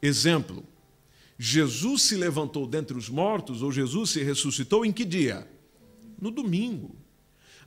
Exemplo: 0.02 0.64
Jesus 1.38 2.02
se 2.02 2.16
levantou 2.16 2.66
dentre 2.66 2.96
os 2.96 3.08
mortos, 3.08 3.62
ou 3.62 3.72
Jesus 3.72 4.10
se 4.10 4.22
ressuscitou 4.22 4.84
em 4.84 4.92
que 4.92 5.04
dia? 5.04 5.48
No 6.20 6.30
domingo. 6.30 6.94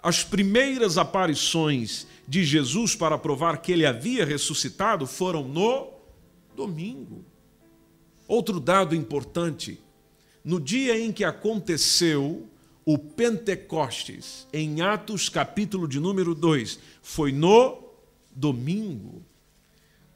As 0.02 0.24
primeiras 0.24 0.98
aparições 0.98 2.08
de 2.28 2.46
Jesus 2.46 2.96
para 2.96 3.18
provar 3.18 3.62
que 3.62 3.72
ele 3.72 3.86
havia 3.86 4.26
ressuscitado 4.26 5.06
foram 5.06 5.48
no 5.48 5.92
domingo. 6.56 7.26
Outro 8.28 8.60
dado 8.60 8.96
importante: 8.96 9.80
no 10.44 10.60
dia 10.60 10.98
em 10.98 11.12
que 11.12 11.24
aconteceu 11.24 12.48
o 12.86 12.98
Pentecostes, 12.98 14.48
em 14.54 14.82
Atos 14.82 15.28
capítulo 15.28 15.88
de 15.88 16.00
número 16.00 16.34
2, 16.34 16.80
foi 17.02 17.34
no 17.34 17.84
domingo. 18.34 19.22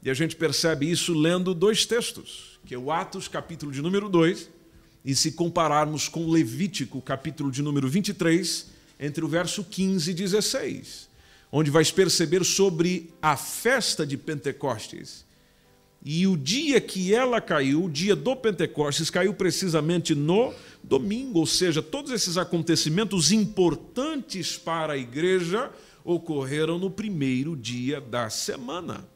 E 0.03 0.09
a 0.09 0.13
gente 0.13 0.35
percebe 0.35 0.89
isso 0.89 1.13
lendo 1.13 1.53
dois 1.53 1.85
textos, 1.85 2.50
que 2.65 2.75
é 2.75 2.77
o 2.77 2.91
Atos 2.91 3.27
capítulo 3.27 3.71
de 3.71 3.81
número 3.81 4.09
2, 4.09 4.49
e 5.03 5.15
se 5.15 5.31
compararmos 5.31 6.07
com 6.07 6.29
Levítico 6.29 7.01
capítulo 7.01 7.51
de 7.51 7.61
número 7.61 7.89
23, 7.89 8.67
entre 8.99 9.25
o 9.25 9.27
verso 9.27 9.63
15 9.63 10.11
e 10.11 10.13
16, 10.13 11.09
onde 11.51 11.71
vais 11.71 11.91
perceber 11.91 12.43
sobre 12.45 13.11
a 13.21 13.35
festa 13.35 14.05
de 14.05 14.15
Pentecostes. 14.15 15.25
E 16.03 16.25
o 16.25 16.35
dia 16.35 16.79
que 16.81 17.13
ela 17.13 17.39
caiu, 17.39 17.85
o 17.85 17.89
dia 17.89 18.15
do 18.15 18.35
Pentecostes, 18.35 19.09
caiu 19.09 19.33
precisamente 19.33 20.15
no 20.15 20.53
domingo, 20.83 21.39
ou 21.39 21.45
seja, 21.45 21.81
todos 21.81 22.11
esses 22.11 22.37
acontecimentos 22.37 23.31
importantes 23.31 24.57
para 24.57 24.93
a 24.93 24.97
igreja 24.97 25.71
ocorreram 26.03 26.79
no 26.79 26.89
primeiro 26.89 27.55
dia 27.55 28.01
da 28.01 28.29
semana. 28.29 29.07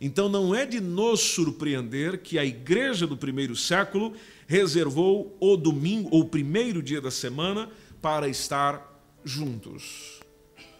Então 0.00 0.28
não 0.28 0.54
é 0.54 0.64
de 0.64 0.80
nos 0.80 1.20
surpreender 1.20 2.18
que 2.22 2.38
a 2.38 2.44
igreja 2.44 3.06
do 3.06 3.16
primeiro 3.16 3.56
século 3.56 4.12
reservou 4.46 5.36
o 5.40 5.56
domingo, 5.56 6.08
ou 6.12 6.22
o 6.22 6.28
primeiro 6.28 6.82
dia 6.82 7.00
da 7.00 7.10
semana, 7.10 7.68
para 8.00 8.28
estar 8.28 9.02
juntos. 9.24 10.20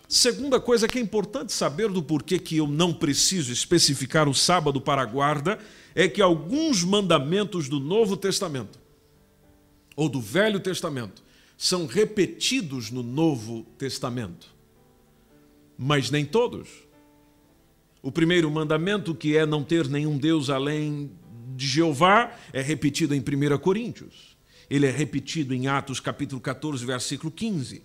Segunda 0.08 0.58
coisa 0.58 0.88
que 0.88 0.98
é 0.98 1.02
importante 1.02 1.52
saber 1.52 1.90
do 1.90 2.02
porquê 2.02 2.38
que 2.38 2.56
eu 2.56 2.66
não 2.66 2.94
preciso 2.94 3.52
especificar 3.52 4.28
o 4.28 4.34
sábado 4.34 4.80
para 4.80 5.02
a 5.02 5.04
guarda 5.04 5.58
é 5.94 6.08
que 6.08 6.22
alguns 6.22 6.82
mandamentos 6.82 7.68
do 7.68 7.78
Novo 7.78 8.16
Testamento 8.16 8.78
ou 9.94 10.08
do 10.08 10.20
Velho 10.20 10.60
Testamento 10.60 11.22
são 11.58 11.86
repetidos 11.86 12.90
no 12.90 13.02
Novo 13.02 13.66
Testamento. 13.76 14.46
Mas 15.76 16.10
nem 16.10 16.24
todos. 16.24 16.68
O 18.02 18.12
primeiro 18.12 18.50
mandamento, 18.50 19.14
que 19.14 19.36
é 19.36 19.44
não 19.44 19.64
ter 19.64 19.88
nenhum 19.88 20.16
Deus 20.16 20.50
além 20.50 21.10
de 21.56 21.66
Jeová, 21.66 22.32
é 22.52 22.62
repetido 22.62 23.14
em 23.14 23.20
1 23.20 23.58
Coríntios. 23.58 24.36
Ele 24.70 24.86
é 24.86 24.90
repetido 24.90 25.54
em 25.54 25.66
Atos 25.66 25.98
capítulo 25.98 26.40
14, 26.40 26.84
versículo 26.84 27.32
15. 27.32 27.82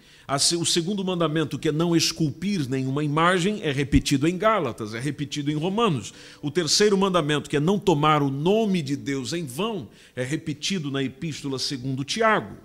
O 0.59 0.65
segundo 0.65 1.03
mandamento, 1.03 1.57
que 1.57 1.69
é 1.69 1.71
não 1.71 1.95
esculpir 1.95 2.69
nenhuma 2.69 3.03
imagem, 3.03 3.61
é 3.63 3.71
repetido 3.71 4.27
em 4.27 4.37
Gálatas, 4.37 4.93
é 4.93 4.99
repetido 4.99 5.49
em 5.49 5.55
Romanos. 5.55 6.13
O 6.41 6.51
terceiro 6.51 6.97
mandamento, 6.97 7.49
que 7.49 7.55
é 7.55 7.59
não 7.59 7.79
tomar 7.79 8.21
o 8.21 8.29
nome 8.29 8.81
de 8.81 8.97
Deus 8.97 9.31
em 9.31 9.45
vão, 9.45 9.87
é 10.13 10.23
repetido 10.23 10.91
na 10.91 11.01
epístola 11.01 11.57
segundo 11.57 12.03
Tiago. 12.03 12.57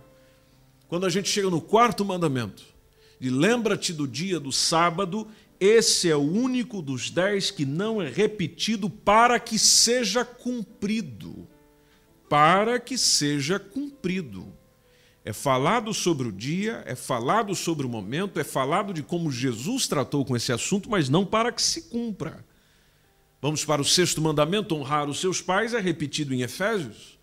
Quando 0.89 1.07
a 1.07 1.11
gente 1.11 1.29
chega 1.29 1.49
no 1.49 1.61
quarto 1.61 2.05
mandamento, 2.05 2.65
de 3.21 3.31
lembra-te 3.31 3.93
do 3.93 4.07
dia 4.07 4.41
do 4.41 4.51
sábado, 4.51 5.29
esse 5.61 6.11
é 6.11 6.17
o 6.17 6.21
único 6.21 6.81
dos 6.81 7.11
dez 7.11 7.51
que 7.51 7.65
não 7.65 8.01
é 8.01 8.09
repetido 8.09 8.89
para 8.89 9.39
que 9.41 9.59
seja 9.59 10.25
cumprido 10.25 11.49
para 12.29 12.79
que 12.79 12.99
seja 12.99 13.59
cumprido. 13.59 14.47
É 15.25 15.33
falado 15.33 15.93
sobre 15.93 16.29
o 16.29 16.33
dia, 16.33 16.83
é 16.87 16.95
falado 16.95 17.55
sobre 17.55 17.87
o 17.87 17.89
momento, 17.89 18.39
é 18.39 18.45
falado 18.45 18.93
de 18.93 19.03
como 19.03 19.31
Jesus 19.31 19.87
tratou 19.87 20.25
com 20.25 20.37
esse 20.37 20.53
assunto, 20.53 20.89
mas 20.89 21.09
não 21.09 21.25
para 21.25 21.53
que 21.53 21.61
se 21.61 21.83
cumpra. 21.83 22.45
Vamos 23.41 23.65
para 23.65 23.83
o 23.83 23.85
sexto 23.85 24.21
mandamento: 24.21 24.75
honrar 24.75 25.09
os 25.09 25.21
seus 25.21 25.41
pais, 25.41 25.75
é 25.75 25.81
repetido 25.81 26.35
em 26.35 26.43
Efésios. 26.43 27.19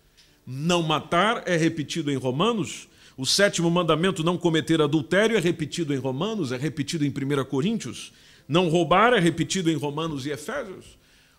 Não 0.46 0.82
matar 0.82 1.42
é 1.46 1.56
repetido 1.56 2.10
em 2.10 2.16
Romanos. 2.16 2.88
O 3.16 3.24
sétimo 3.24 3.70
mandamento, 3.70 4.22
não 4.22 4.36
cometer 4.36 4.80
adultério, 4.80 5.36
é 5.36 5.40
repetido 5.40 5.94
em 5.94 5.96
Romanos, 5.96 6.52
é 6.52 6.56
repetido 6.56 7.04
em 7.04 7.08
1 7.08 7.44
Coríntios. 7.46 8.12
Não 8.48 8.68
roubar 8.68 9.12
é 9.12 9.20
repetido 9.20 9.70
em 9.70 9.76
Romanos 9.76 10.26
e 10.26 10.30
Efésios. 10.30 10.98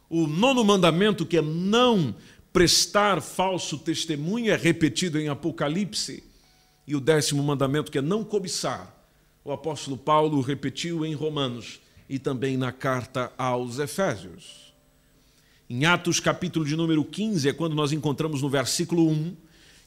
O 0.09 0.27
nono 0.27 0.63
mandamento, 0.63 1.25
que 1.25 1.37
é 1.37 1.41
não 1.41 2.15
prestar 2.51 3.21
falso 3.21 3.77
testemunho 3.77 4.51
é 4.51 4.55
repetido 4.55 5.19
em 5.19 5.29
Apocalipse. 5.29 6.23
E 6.87 6.95
o 6.95 6.99
décimo 6.99 7.43
mandamento, 7.43 7.91
que 7.91 7.97
é 7.97 8.01
não 8.01 8.23
cobiçar, 8.23 8.95
o 9.43 9.51
apóstolo 9.51 9.97
Paulo 9.97 10.41
repetiu 10.41 11.05
em 11.05 11.13
Romanos 11.13 11.81
e 12.09 12.17
também 12.17 12.55
na 12.55 12.71
carta 12.71 13.31
aos 13.37 13.79
Efésios. 13.79 14.73
Em 15.69 15.85
Atos, 15.85 16.19
capítulo 16.19 16.65
de 16.65 16.75
número 16.77 17.03
15, 17.03 17.49
é 17.49 17.53
quando 17.53 17.75
nós 17.75 17.91
encontramos 17.91 18.41
no 18.41 18.49
versículo 18.49 19.09
1 19.09 19.35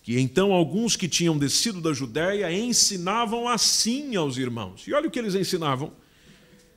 que 0.03 0.19
então 0.19 0.53
alguns 0.53 0.97
que 0.97 1.09
tinham 1.09 1.37
descido 1.37 1.81
da 1.81 1.93
Judéia 1.93 2.51
ensinavam 2.53 3.49
assim 3.49 4.17
aos 4.17 4.39
irmãos. 4.39 4.87
E 4.87 4.95
olha 4.95 5.09
o 5.09 5.11
que 5.11 5.19
eles 5.19 5.35
ensinavam. 5.35 5.93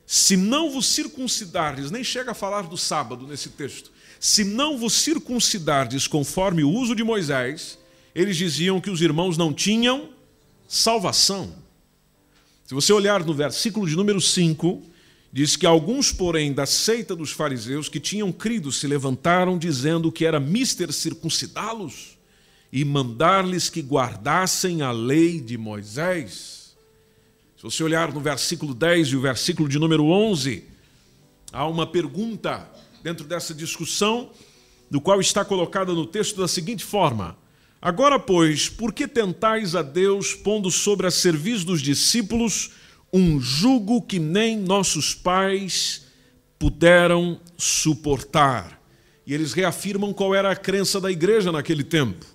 Se 0.06 0.36
não 0.36 0.70
vos 0.70 0.86
circuncidardes, 0.86 1.90
nem 1.90 2.04
chega 2.04 2.32
a 2.32 2.34
falar 2.34 2.62
do 2.62 2.76
sábado 2.76 3.26
nesse 3.26 3.50
texto, 3.50 3.90
se 4.20 4.44
não 4.44 4.78
vos 4.78 4.92
circuncidardes 4.94 6.06
conforme 6.06 6.62
o 6.64 6.70
uso 6.70 6.94
de 6.94 7.04
Moisés, 7.04 7.78
eles 8.14 8.36
diziam 8.36 8.80
que 8.80 8.90
os 8.90 9.00
irmãos 9.00 9.36
não 9.36 9.52
tinham 9.52 10.10
salvação. 10.68 11.54
Se 12.64 12.74
você 12.74 12.92
olhar 12.92 13.24
no 13.24 13.34
versículo 13.34 13.86
de 13.86 13.94
número 13.94 14.20
5, 14.20 14.82
diz 15.32 15.56
que 15.56 15.66
alguns, 15.66 16.12
porém, 16.12 16.52
da 16.52 16.64
seita 16.64 17.14
dos 17.14 17.32
fariseus 17.32 17.88
que 17.88 18.00
tinham 18.00 18.32
crido 18.32 18.72
se 18.72 18.86
levantaram 18.86 19.58
dizendo 19.58 20.10
que 20.10 20.24
era 20.24 20.40
mister 20.40 20.92
circuncidá-los 20.92 22.16
e 22.72 22.84
mandar-lhes 22.84 23.68
que 23.68 23.82
guardassem 23.82 24.80
a 24.80 24.90
lei 24.90 25.40
de 25.40 25.58
Moisés. 25.58 26.63
Se 27.64 27.70
você 27.78 27.82
olhar 27.82 28.12
no 28.12 28.20
versículo 28.20 28.74
10 28.74 29.08
e 29.08 29.16
o 29.16 29.22
versículo 29.22 29.66
de 29.70 29.78
número 29.78 30.04
11, 30.04 30.64
há 31.50 31.66
uma 31.66 31.86
pergunta 31.86 32.70
dentro 33.02 33.26
dessa 33.26 33.54
discussão, 33.54 34.28
do 34.90 35.00
qual 35.00 35.18
está 35.18 35.42
colocada 35.46 35.94
no 35.94 36.04
texto 36.04 36.38
da 36.38 36.46
seguinte 36.46 36.84
forma: 36.84 37.38
Agora, 37.80 38.18
pois, 38.18 38.68
por 38.68 38.92
que 38.92 39.08
tentais 39.08 39.74
a 39.74 39.80
Deus, 39.80 40.34
pondo 40.34 40.70
sobre 40.70 41.06
a 41.06 41.10
serviço 41.10 41.64
dos 41.64 41.80
discípulos 41.80 42.72
um 43.10 43.40
jugo 43.40 44.02
que 44.02 44.18
nem 44.18 44.58
nossos 44.58 45.14
pais 45.14 46.04
puderam 46.58 47.40
suportar? 47.56 48.78
E 49.26 49.32
eles 49.32 49.54
reafirmam 49.54 50.12
qual 50.12 50.34
era 50.34 50.50
a 50.50 50.56
crença 50.56 51.00
da 51.00 51.10
igreja 51.10 51.50
naquele 51.50 51.82
tempo. 51.82 52.26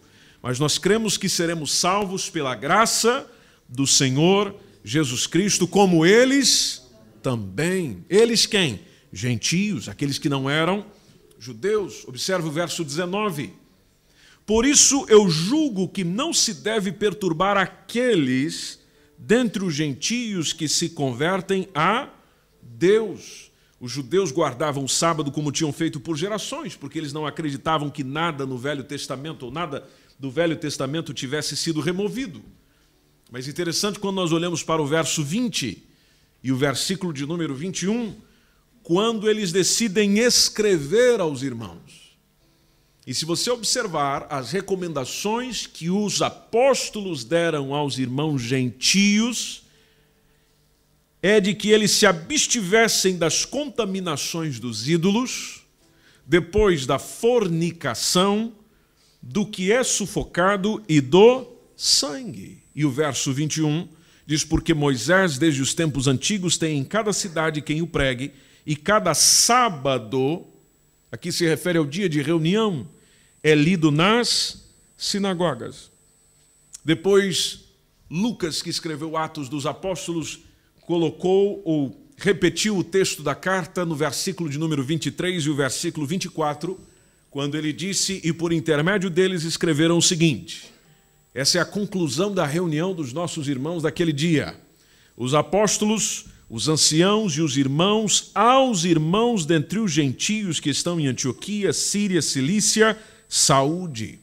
Mas 0.42 0.58
nós 0.58 0.80
cremos 0.80 1.18
que 1.18 1.30
seremos 1.30 1.72
salvos 1.72 2.32
pela 2.32 2.56
graça 2.56 3.30
do 3.68 3.86
Senhor 3.86 4.56
Jesus 4.90 5.28
Cristo, 5.28 5.68
como 5.68 6.06
eles 6.06 6.90
também. 7.22 8.04
Eles 8.10 8.46
quem? 8.46 8.80
gentios, 9.12 9.90
aqueles 9.90 10.18
que 10.18 10.30
não 10.30 10.50
eram 10.50 10.86
judeus. 11.38 12.06
Observe 12.08 12.48
o 12.48 12.52
verso 12.52 12.84
19. 12.84 13.54
Por 14.46 14.66
isso 14.66 15.06
eu 15.10 15.30
julgo 15.30 15.88
que 15.88 16.04
não 16.04 16.34
se 16.34 16.54
deve 16.54 16.92
perturbar 16.92 17.58
aqueles 17.58 18.80
dentre 19.18 19.64
os 19.64 19.74
gentios 19.74 20.54
que 20.54 20.68
se 20.68 20.90
convertem 20.90 21.68
a 21.74 22.10
Deus. 22.62 23.52
Os 23.80 23.92
judeus 23.92 24.32
guardavam 24.32 24.84
o 24.84 24.90
sábado 24.90 25.32
como 25.32 25.52
tinham 25.52 25.72
feito 25.72 26.00
por 26.00 26.18
gerações, 26.18 26.76
porque 26.76 26.98
eles 26.98 27.14
não 27.14 27.26
acreditavam 27.26 27.90
que 27.90 28.04
nada 28.04 28.46
no 28.46 28.58
Velho 28.58 28.84
Testamento 28.84 29.46
ou 29.46 29.52
nada 29.52 29.88
do 30.18 30.30
Velho 30.30 30.56
Testamento 30.58 31.14
tivesse 31.14 31.56
sido 31.56 31.80
removido. 31.80 32.42
Mas 33.32 33.48
interessante 33.48 34.00
quando 34.00 34.16
nós 34.16 34.32
olhamos 34.32 34.64
para 34.64 34.82
o 34.82 34.88
verso 34.88 35.24
20 35.24 35.84
e 36.44 36.52
o 36.52 36.58
versículo 36.58 37.14
de 37.14 37.26
número 37.26 37.54
21, 37.54 38.16
quando 38.82 39.30
eles 39.30 39.52
decidem 39.52 40.18
escrever 40.20 41.20
aos 41.20 41.44
irmãos. 41.44 42.18
E 43.06 43.14
se 43.14 43.26
você 43.26 43.50
observar 43.52 44.28
as 44.30 44.52
recomendações 44.52 45.68
que 45.68 45.90
os 45.90 46.22
apóstolos 46.22 47.24
deram 47.24 47.74
aos 47.74 47.98
irmãos 47.98 48.42
gentios, 48.42 49.64
é 51.22 51.40
de 51.40 51.54
que 51.54 51.70
eles 51.70 51.92
se 51.92 52.06
abstivessem 52.06 53.18
das 53.18 53.46
contaminações 53.46 54.60
dos 54.60 54.88
ídolos, 54.88 55.64
depois 56.26 56.86
da 56.86 56.98
fornicação, 56.98 58.54
do 59.22 59.46
que 59.46 59.72
é 59.72 59.84
sufocado 59.84 60.82
e 60.88 61.02
do 61.02 61.48
sangue. 61.76 62.59
E 62.76 62.86
o 62.86 62.92
verso 62.92 63.34
21 63.34 63.88
diz: 64.26 64.44
Porque 64.44 64.74
Moisés, 64.74 65.38
desde 65.38 65.62
os 65.62 65.74
tempos 65.74 66.08
antigos, 66.08 66.58
tem 66.58 66.78
em 66.78 66.84
cada 66.84 67.12
cidade 67.12 67.62
quem 67.62 67.82
o 67.82 67.88
pregue 67.88 68.32
e 68.66 68.76
cada 68.76 69.14
sábado, 69.14 70.46
aqui 71.12 71.32
se 71.32 71.46
refere 71.46 71.78
ao 71.78 71.86
dia 71.86 72.08
de 72.08 72.22
reunião, 72.22 72.88
é 73.42 73.56
lido 73.56 73.90
nas 73.90 74.66
sinagogas. 74.98 75.90
Depois, 76.86 77.62
Lucas, 78.10 78.62
que 78.62 78.70
escreveu 78.70 79.18
Atos 79.18 79.50
dos 79.50 79.66
Apóstolos, 79.66 80.40
colocou 80.82 81.62
ou 81.66 82.08
repetiu 82.18 82.78
o 82.78 82.84
texto 82.84 83.24
da 83.24 83.34
carta 83.34 83.86
no 83.86 83.96
versículo 83.96 84.50
de 84.50 84.60
número 84.60 84.84
23 84.84 85.44
e 85.44 85.50
o 85.50 85.56
versículo 85.56 86.06
24, 86.06 86.80
quando 87.32 87.58
ele 87.58 87.74
disse: 87.74 88.22
E 88.24 88.34
por 88.34 88.52
intermédio 88.54 89.10
deles 89.10 89.44
escreveram 89.44 89.98
o 89.98 90.02
seguinte. 90.02 90.72
Essa 91.40 91.60
é 91.60 91.62
a 91.62 91.66
conclusão 91.66 92.34
da 92.34 92.46
reunião 92.46 92.94
dos 92.94 93.14
nossos 93.14 93.48
irmãos 93.48 93.84
daquele 93.84 94.12
dia. 94.12 94.60
Os 95.16 95.34
apóstolos 95.34 96.26
os 96.50 96.68
anciãos 96.68 97.38
e 97.38 97.42
os 97.42 97.56
irmãos, 97.56 98.32
aos 98.36 98.84
irmãos 98.84 99.46
dentre 99.46 99.80
os 99.80 99.90
gentios 99.90 100.60
que 100.60 100.70
estão 100.70 101.00
em 101.00 101.08
Antioquia, 101.08 101.72
Síria, 101.72 102.22
Cilícia, 102.22 102.98
saúde. 103.30 104.20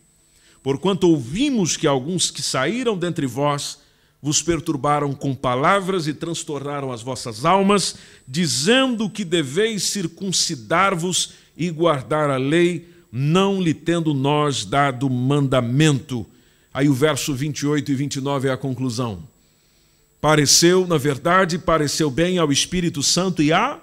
Porquanto 0.62 1.08
ouvimos 1.08 1.74
que 1.74 1.86
alguns 1.86 2.30
que 2.30 2.42
saíram 2.42 2.98
dentre 2.98 3.26
vós 3.26 3.78
vos 4.20 4.42
perturbaram 4.42 5.14
com 5.14 5.34
palavras 5.34 6.06
e 6.06 6.12
transtornaram 6.12 6.92
as 6.92 7.00
vossas 7.00 7.46
almas, 7.46 7.94
dizendo 8.28 9.08
que 9.08 9.24
deveis 9.24 9.84
circuncidar-vos 9.84 11.32
e 11.56 11.70
guardar 11.70 12.28
a 12.28 12.36
lei, 12.36 12.90
não 13.10 13.62
lhe 13.62 13.72
tendo 13.72 14.12
nós 14.12 14.66
dado 14.66 15.08
mandamento. 15.08 16.26
Aí 16.76 16.90
o 16.90 16.92
verso 16.92 17.32
28 17.32 17.90
e 17.90 17.94
29 17.94 18.48
é 18.48 18.52
a 18.52 18.56
conclusão. 18.58 19.26
Pareceu, 20.20 20.86
na 20.86 20.98
verdade, 20.98 21.58
pareceu 21.58 22.10
bem 22.10 22.36
ao 22.36 22.52
Espírito 22.52 23.02
Santo 23.02 23.42
e 23.42 23.50
a 23.50 23.80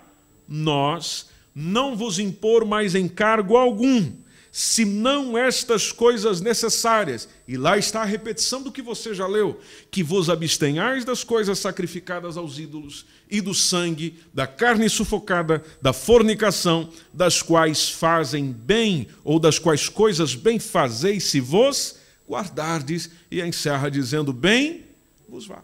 nós 0.48 1.26
não 1.56 1.98
vos 1.98 2.20
impor 2.20 2.64
mais 2.64 2.94
encargo 2.94 3.58
algum, 3.58 4.12
senão 4.52 5.36
estas 5.36 5.92
coisas 5.92 6.40
necessárias. 6.40 7.28
E 7.48 7.58
lá 7.58 7.80
está 7.80 8.04
a 8.04 8.06
repetição 8.06 8.62
do 8.62 8.72
que 8.72 8.84
você 8.84 9.12
já 9.16 9.26
leu: 9.26 9.60
que 9.90 10.04
vos 10.04 10.30
abstenhais 10.30 11.04
das 11.04 11.24
coisas 11.24 11.58
sacrificadas 11.58 12.38
aos 12.38 12.60
ídolos 12.60 13.08
e 13.28 13.42
do 13.42 13.56
sangue, 13.56 14.20
da 14.32 14.46
carne 14.46 14.88
sufocada, 14.88 15.64
da 15.82 15.94
fornicação, 15.94 16.92
das 17.12 17.42
quais 17.42 17.90
fazem 17.90 18.52
bem, 18.52 19.08
ou 19.24 19.40
das 19.40 19.58
quais 19.58 19.90
coisas 19.90 20.36
bem 20.36 20.60
fazeis 20.60 21.24
se 21.24 21.40
vos 21.40 22.03
guardardes. 22.28 23.10
E 23.30 23.42
encerra 23.42 23.90
dizendo: 23.90 24.34
bem 24.34 24.86
vos 25.28 25.46
vá. 25.46 25.64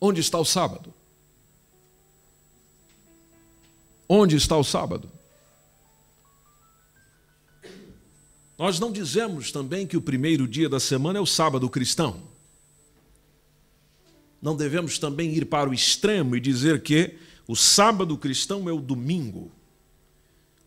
Onde 0.00 0.20
está 0.20 0.38
o 0.38 0.44
sábado? 0.44 0.92
Onde 4.08 4.36
está 4.36 4.56
o 4.56 4.64
sábado? 4.64 5.10
Nós 8.56 8.80
não 8.80 8.90
dizemos 8.90 9.52
também 9.52 9.86
que 9.86 9.96
o 9.96 10.02
primeiro 10.02 10.48
dia 10.48 10.68
da 10.68 10.80
semana 10.80 11.18
é 11.18 11.22
o 11.22 11.26
sábado 11.26 11.68
cristão. 11.70 12.20
Não 14.42 14.56
devemos 14.56 14.98
também 14.98 15.32
ir 15.34 15.44
para 15.46 15.70
o 15.70 15.74
extremo 15.74 16.34
e 16.34 16.40
dizer 16.40 16.82
que 16.82 17.16
o 17.46 17.54
sábado 17.54 18.16
cristão 18.18 18.68
é 18.68 18.72
o 18.72 18.80
domingo. 18.80 19.52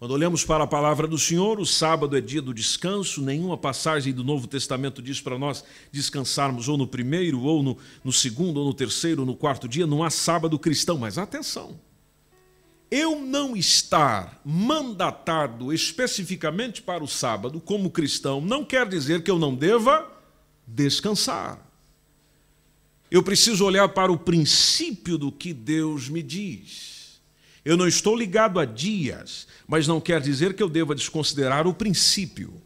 Quando 0.02 0.14
olhamos 0.14 0.44
para 0.44 0.64
a 0.64 0.68
palavra 0.68 1.08
do 1.08 1.16
Senhor, 1.16 1.60
o 1.60 1.66
sábado 1.66 2.18
é 2.18 2.22
dia 2.22 2.42
do 2.42 2.56
descanso, 2.56 3.22
nenhuma 3.22 3.56
passagem 3.56 4.12
do 4.12 4.24
Novo 4.24 4.48
Testamento 4.48 5.00
diz 5.00 5.22
para 5.22 5.38
nós 5.38 5.64
descansarmos 5.92 6.68
ou 6.68 6.76
no 6.76 6.88
primeiro, 6.88 7.42
ou 7.42 7.62
no, 7.62 7.78
no 8.04 8.12
segundo, 8.12 8.58
ou 8.58 8.66
no 8.66 8.74
terceiro, 8.74 9.22
ou 9.22 9.28
no 9.28 9.36
quarto 9.36 9.68
dia, 9.68 9.86
não 9.86 10.04
há 10.04 10.10
sábado 10.10 10.58
cristão, 10.58 10.98
mas 10.98 11.20
atenção. 11.20 11.80
Eu 12.90 13.20
não 13.20 13.56
estar 13.56 14.42
mandatado 14.44 15.72
especificamente 15.72 16.82
para 16.82 17.04
o 17.04 17.08
sábado 17.08 17.62
como 17.62 17.92
cristão 17.92 18.42
não 18.42 18.66
quer 18.66 18.90
dizer 18.90 19.22
que 19.22 19.30
eu 19.30 19.38
não 19.38 19.54
deva 19.54 20.12
descansar. 20.66 21.64
Eu 23.12 23.22
preciso 23.22 23.64
olhar 23.64 23.88
para 23.90 24.12
o 24.12 24.18
princípio 24.18 25.16
do 25.16 25.32
que 25.32 25.54
Deus 25.54 26.10
me 26.10 26.24
diz. 26.24 27.01
Eu 27.64 27.78
não 27.78 27.88
estou 27.88 28.16
ligado 28.16 28.60
a 28.60 28.66
dias, 28.66 29.48
mas 29.68 29.88
não 29.88 30.02
quer 30.02 30.20
dizer 30.20 30.56
que 30.56 30.64
eu 30.64 30.70
deva 30.70 30.96
desconsiderar 30.96 31.68
o 31.68 31.74
princípio. 31.74 32.62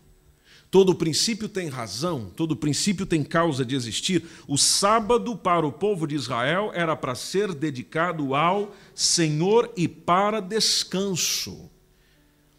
Todo 0.72 0.96
princípio 0.96 1.48
tem 1.48 1.70
razão, 1.70 2.32
todo 2.36 2.56
princípio 2.56 3.06
tem 3.06 3.24
causa 3.24 3.66
de 3.66 3.76
existir. 3.76 4.26
O 4.48 4.58
sábado 4.58 5.38
para 5.38 5.66
o 5.66 5.72
povo 5.72 6.06
de 6.08 6.16
Israel 6.16 6.72
era 6.74 6.96
para 6.96 7.16
ser 7.16 7.54
dedicado 7.54 8.36
ao 8.36 8.76
Senhor 8.94 9.72
e 9.78 9.88
para 9.88 10.42
descanso. 10.42 11.70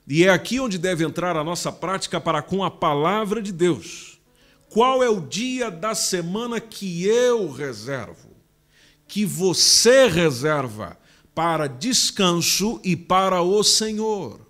E 0.08 0.24
é 0.24 0.30
aqui 0.30 0.60
onde 0.60 0.78
deve 0.78 1.04
entrar 1.04 1.36
a 1.36 1.44
nossa 1.44 1.72
prática 1.72 2.20
para 2.20 2.40
com 2.40 2.62
a 2.62 2.70
palavra 2.70 3.42
de 3.42 3.52
Deus. 3.52 4.18
Qual 4.68 5.02
é 5.02 5.08
o 5.08 5.20
dia 5.20 5.70
da 5.70 5.94
semana 5.94 6.60
que 6.60 7.04
eu 7.04 7.50
reservo? 7.50 8.36
Que 9.08 9.24
você 9.24 10.06
reserva? 10.06 10.98
Para 11.36 11.66
descanso 11.66 12.80
e 12.82 12.96
para 12.96 13.42
o 13.42 13.62
Senhor. 13.62 14.40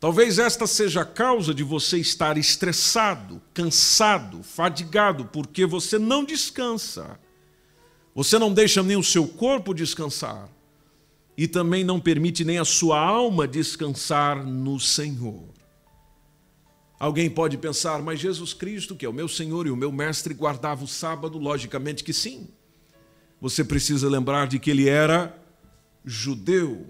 Talvez 0.00 0.40
esta 0.40 0.66
seja 0.66 1.02
a 1.02 1.04
causa 1.04 1.54
de 1.54 1.62
você 1.62 1.98
estar 1.98 2.36
estressado, 2.36 3.40
cansado, 3.54 4.42
fadigado, 4.42 5.26
porque 5.26 5.64
você 5.64 6.00
não 6.00 6.24
descansa. 6.24 7.16
Você 8.12 8.40
não 8.40 8.52
deixa 8.52 8.82
nem 8.82 8.96
o 8.96 9.04
seu 9.04 9.28
corpo 9.28 9.72
descansar 9.72 10.48
e 11.36 11.46
também 11.46 11.84
não 11.84 12.00
permite 12.00 12.44
nem 12.44 12.58
a 12.58 12.64
sua 12.64 12.98
alma 12.98 13.46
descansar 13.46 14.44
no 14.44 14.80
Senhor. 14.80 15.44
Alguém 16.98 17.30
pode 17.30 17.56
pensar, 17.56 18.02
mas 18.02 18.18
Jesus 18.18 18.52
Cristo, 18.52 18.96
que 18.96 19.06
é 19.06 19.08
o 19.08 19.12
meu 19.12 19.28
Senhor 19.28 19.64
e 19.68 19.70
o 19.70 19.76
meu 19.76 19.92
Mestre, 19.92 20.34
guardava 20.34 20.82
o 20.82 20.88
sábado? 20.88 21.38
Logicamente 21.38 22.02
que 22.02 22.12
sim 22.12 22.48
você 23.40 23.64
precisa 23.64 24.08
lembrar 24.08 24.46
de 24.46 24.58
que 24.58 24.70
ele 24.70 24.88
era 24.88 25.36
judeu. 26.04 26.86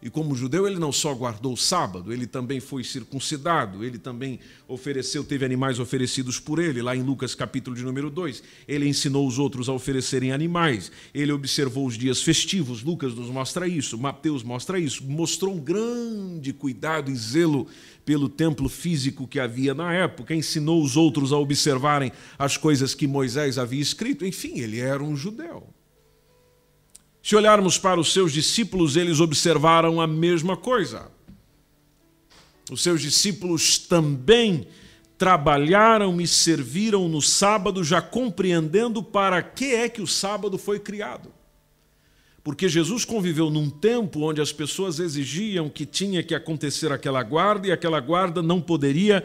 E 0.00 0.08
como 0.08 0.36
judeu, 0.36 0.64
ele 0.66 0.78
não 0.78 0.92
só 0.92 1.12
guardou 1.12 1.54
o 1.54 1.56
sábado, 1.56 2.12
ele 2.12 2.24
também 2.24 2.60
foi 2.60 2.84
circuncidado, 2.84 3.84
ele 3.84 3.98
também 3.98 4.38
ofereceu, 4.68 5.24
teve 5.24 5.44
animais 5.44 5.80
oferecidos 5.80 6.38
por 6.38 6.60
ele, 6.60 6.80
lá 6.80 6.94
em 6.94 7.02
Lucas 7.02 7.34
capítulo 7.34 7.74
de 7.74 7.82
número 7.82 8.08
2. 8.08 8.40
Ele 8.68 8.86
ensinou 8.86 9.26
os 9.26 9.40
outros 9.40 9.68
a 9.68 9.72
oferecerem 9.72 10.30
animais, 10.30 10.92
ele 11.12 11.32
observou 11.32 11.84
os 11.84 11.98
dias 11.98 12.22
festivos, 12.22 12.84
Lucas 12.84 13.12
nos 13.12 13.28
mostra 13.28 13.66
isso, 13.66 13.98
Mateus 13.98 14.44
mostra 14.44 14.78
isso, 14.78 15.02
mostrou 15.02 15.52
um 15.52 15.60
grande 15.60 16.52
cuidado 16.52 17.10
e 17.10 17.16
zelo 17.16 17.66
pelo 18.04 18.28
templo 18.28 18.68
físico 18.68 19.26
que 19.26 19.40
havia 19.40 19.74
na 19.74 19.92
época, 19.92 20.32
ensinou 20.32 20.80
os 20.80 20.96
outros 20.96 21.32
a 21.32 21.38
observarem 21.38 22.12
as 22.38 22.56
coisas 22.56 22.94
que 22.94 23.08
Moisés 23.08 23.58
havia 23.58 23.82
escrito, 23.82 24.24
enfim, 24.24 24.60
ele 24.60 24.78
era 24.78 25.02
um 25.02 25.16
judeu. 25.16 25.74
Se 27.28 27.36
olharmos 27.36 27.76
para 27.76 28.00
os 28.00 28.14
seus 28.14 28.32
discípulos, 28.32 28.96
eles 28.96 29.20
observaram 29.20 30.00
a 30.00 30.06
mesma 30.06 30.56
coisa. 30.56 31.10
Os 32.70 32.82
seus 32.82 33.02
discípulos 33.02 33.76
também 33.76 34.66
trabalharam 35.18 36.22
e 36.22 36.26
serviram 36.26 37.06
no 37.06 37.20
sábado, 37.20 37.84
já 37.84 38.00
compreendendo 38.00 39.02
para 39.02 39.42
que 39.42 39.74
é 39.74 39.90
que 39.90 40.00
o 40.00 40.06
sábado 40.06 40.56
foi 40.56 40.80
criado. 40.80 41.30
Porque 42.42 42.66
Jesus 42.66 43.04
conviveu 43.04 43.50
num 43.50 43.68
tempo 43.68 44.20
onde 44.20 44.40
as 44.40 44.50
pessoas 44.50 44.98
exigiam 44.98 45.68
que 45.68 45.84
tinha 45.84 46.22
que 46.22 46.34
acontecer 46.34 46.90
aquela 46.90 47.22
guarda 47.22 47.68
e 47.68 47.72
aquela 47.72 48.00
guarda 48.00 48.40
não 48.40 48.58
poderia 48.58 49.22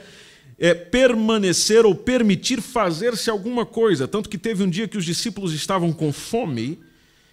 é, 0.60 0.74
permanecer 0.74 1.86
ou 1.86 1.96
permitir 1.96 2.60
fazer-se 2.60 3.30
alguma 3.30 3.66
coisa. 3.66 4.10
Tanto 4.10 4.28
que 4.28 4.38
teve 4.38 4.62
um 4.62 4.70
dia 4.70 4.90
que 4.90 4.98
os 4.98 5.06
discípulos 5.06 5.54
estavam 5.54 5.94
com 5.94 6.12
fome 6.12 6.84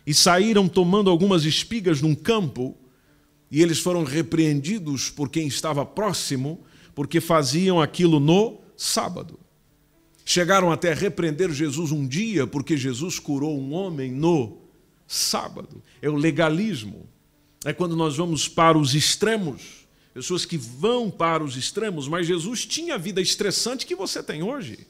e 0.06 0.14
saíram 0.14 0.68
tomando 0.68 1.10
algumas 1.10 1.44
espigas 1.44 2.00
num 2.00 2.14
campo 2.14 2.76
e 3.50 3.62
eles 3.62 3.80
foram 3.80 4.04
repreendidos 4.04 5.10
por 5.10 5.28
quem 5.28 5.46
estava 5.46 5.84
próximo 5.84 6.60
porque 6.94 7.20
faziam 7.20 7.80
aquilo 7.80 8.20
no 8.20 8.58
sábado. 8.76 9.38
Chegaram 10.24 10.70
até 10.70 10.92
a 10.92 10.94
repreender 10.94 11.50
Jesus 11.50 11.90
um 11.90 12.06
dia 12.06 12.46
porque 12.46 12.76
Jesus 12.76 13.18
curou 13.18 13.58
um 13.58 13.72
homem 13.72 14.12
no 14.12 14.58
sábado. 15.06 15.82
É 16.00 16.08
o 16.08 16.14
legalismo. 16.14 17.08
É 17.64 17.72
quando 17.72 17.96
nós 17.96 18.16
vamos 18.16 18.48
para 18.48 18.78
os 18.78 18.94
extremos. 18.94 19.86
Pessoas 20.14 20.44
que 20.44 20.56
vão 20.56 21.10
para 21.10 21.42
os 21.42 21.56
extremos, 21.56 22.08
mas 22.08 22.26
Jesus 22.26 22.64
tinha 22.64 22.94
a 22.94 22.98
vida 22.98 23.20
estressante 23.20 23.86
que 23.86 23.94
você 23.94 24.22
tem 24.22 24.42
hoje. 24.42 24.86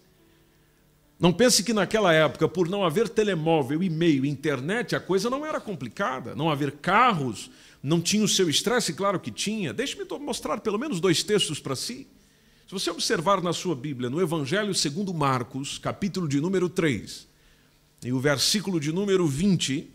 Não 1.21 1.35
pense 1.35 1.63
que 1.63 1.75
naquela 1.75 2.15
época, 2.15 2.49
por 2.49 2.67
não 2.67 2.83
haver 2.83 3.07
telemóvel, 3.07 3.83
e-mail, 3.83 4.25
internet, 4.25 4.97
a 4.97 5.01
coisa 5.01 5.29
não 5.29 5.45
era 5.45 5.61
complicada. 5.61 6.35
Não 6.35 6.49
haver 6.49 6.73
carros, 6.73 7.51
não 7.83 8.01
tinha 8.01 8.25
o 8.25 8.29
seu 8.29 8.49
estresse, 8.49 8.95
claro 8.95 9.21
que 9.21 9.31
tinha. 9.31 9.75
Deixe-me 9.75 10.07
mostrar 10.19 10.59
pelo 10.61 10.79
menos 10.79 10.99
dois 10.99 11.23
textos 11.23 11.61
para 11.61 11.77
si. 11.77 12.09
Se 12.67 12.73
você 12.73 12.91
observar 12.91 13.43
na 13.43 13.53
sua 13.53 13.77
Bíblia, 13.77 14.09
no 14.09 14.19
Evangelho 14.19 14.73
segundo 14.75 15.13
Marcos, 15.13 15.77
capítulo 15.77 16.27
de 16.27 16.41
número 16.41 16.71
3, 16.71 17.29
e 18.03 18.13
o 18.15 18.19
versículo 18.19 18.81
de 18.81 18.91
número 18.91 19.27
20, 19.27 19.91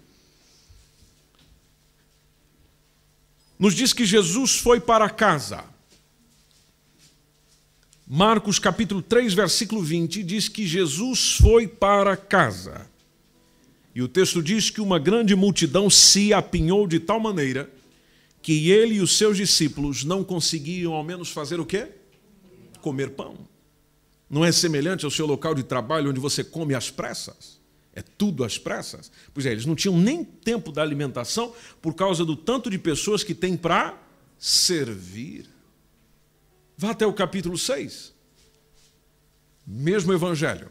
nos 3.58 3.74
diz 3.74 3.94
que 3.94 4.06
Jesus 4.06 4.60
foi 4.60 4.80
para 4.80 5.10
casa. 5.10 5.64
Marcos 8.08 8.60
capítulo 8.60 9.02
3, 9.02 9.34
versículo 9.34 9.82
20 9.82 10.22
diz 10.22 10.48
que 10.48 10.68
Jesus 10.68 11.38
foi 11.42 11.68
para 11.68 12.16
casa. 12.16 12.86
E 13.96 14.02
o 14.02 14.08
texto 14.08 14.44
diz 14.44 14.70
que 14.70 14.80
uma 14.80 15.00
grande 15.00 15.36
multidão 15.36 15.90
se 15.90 16.32
apinhou 16.32 16.86
de 16.86 17.00
tal 17.00 17.20
maneira 17.20 17.68
que 18.44 18.70
ele 18.70 18.96
e 18.96 19.02
os 19.02 19.18
seus 19.18 19.38
discípulos 19.38 20.04
não 20.04 20.24
conseguiam 20.24 20.94
ao 20.94 21.04
menos 21.04 21.32
fazer 21.32 21.60
o 21.60 21.66
quê? 21.66 21.88
Comer 22.80 23.10
pão. 23.10 23.40
Não 24.30 24.46
é 24.46 24.52
semelhante 24.52 25.04
ao 25.04 25.10
seu 25.10 25.26
local 25.26 25.56
de 25.56 25.64
trabalho 25.64 26.12
onde 26.12 26.20
você 26.20 26.44
come 26.44 26.76
às 26.76 26.92
pressas? 26.92 27.60
É 27.92 28.04
tudo 28.04 28.44
às 28.44 28.56
pressas. 28.56 29.12
Pois 29.34 29.48
é, 29.48 29.52
eles 29.52 29.66
não 29.66 29.74
tinham 29.74 29.98
nem 29.98 30.24
tempo 30.24 30.72
da 30.72 30.84
alimentação 30.84 31.56
por 31.82 31.96
causa 31.96 32.24
do 32.24 32.36
tanto 32.36 32.70
de 32.70 32.78
pessoas 32.78 33.24
que 33.24 33.34
têm 33.34 33.58
para 33.58 34.00
servir. 34.38 35.55
Vá 36.78 36.92
até 36.92 37.06
o 37.06 37.14
capítulo 37.14 37.58
6. 37.58 38.14
Mesmo 39.66 40.14
evangelho. 40.14 40.70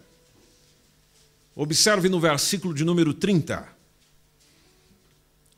Observe 1.57 2.09
no 2.09 2.21
versículo 2.21 2.75
de 2.75 2.85
número 2.85 3.14
30. 3.14 3.67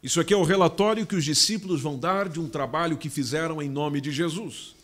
Isso 0.02 0.20
aqui 0.20 0.32
é 0.32 0.36
o 0.36 0.44
relatório 0.44 1.06
que 1.06 1.16
os 1.16 1.24
discípulos 1.24 1.80
vão 1.80 1.98
dar 1.98 2.28
de 2.28 2.38
um 2.38 2.48
trabalho 2.48 2.96
que 2.96 3.10
fizeram 3.10 3.60
em 3.60 3.68
nome 3.68 4.00
de 4.00 4.12
Jesus. 4.12 4.76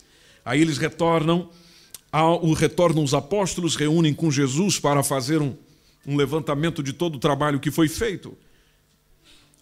Aí 0.44 0.60
eles 0.60 0.78
retornam, 0.78 1.48
ao, 2.10 2.52
retornam 2.52 3.04
os 3.04 3.14
apóstolos, 3.14 3.76
reúnem 3.76 4.12
com 4.12 4.30
Jesus 4.30 4.80
para 4.80 5.02
fazer 5.04 5.40
um, 5.40 5.56
um 6.04 6.16
levantamento 6.16 6.82
de 6.82 6.92
todo 6.92 7.16
o 7.16 7.20
trabalho 7.20 7.60
que 7.60 7.70
foi 7.70 7.88
feito. 7.88 8.36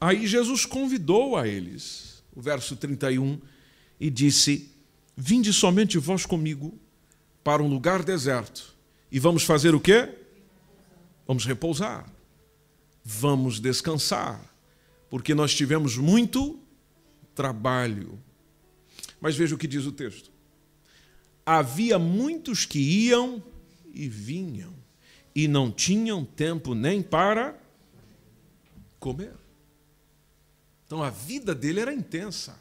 Aí 0.01 0.27
Jesus 0.27 0.65
convidou 0.65 1.37
a 1.37 1.47
eles, 1.47 2.23
o 2.35 2.41
verso 2.41 2.75
31, 2.75 3.39
e 4.01 4.09
disse: 4.09 4.70
Vinde 5.23 5.53
somente 5.53 5.99
vós 5.99 6.25
comigo 6.25 6.73
para 7.45 7.63
um 7.63 7.69
lugar 7.69 8.03
deserto, 8.03 8.75
e 9.13 9.19
vamos 9.19 9.43
fazer 9.43 9.75
o 9.75 9.81
quê? 9.81 10.09
Vamos 11.27 11.45
repousar, 11.45 12.11
vamos 13.05 13.61
descansar, 13.61 14.43
porque 15.11 15.35
nós 15.35 15.55
tivemos 15.55 15.99
muito 15.99 16.59
trabalho. 17.35 18.19
Mas 19.21 19.37
veja 19.37 19.55
o 19.55 19.59
que 19.59 19.67
diz 19.67 19.85
o 19.85 19.93
texto: 19.93 20.31
havia 21.45 21.99
muitos 21.99 22.65
que 22.65 22.79
iam 22.79 23.43
e 23.93 24.09
vinham 24.09 24.73
e 25.35 25.47
não 25.47 25.71
tinham 25.71 26.25
tempo 26.25 26.75
nem 26.75 27.03
para 27.03 27.61
comer. 28.99 29.35
Então 30.87 31.03
a 31.03 31.11
vida 31.11 31.55
dele 31.55 31.81
era 31.81 31.93
intensa. 31.93 32.59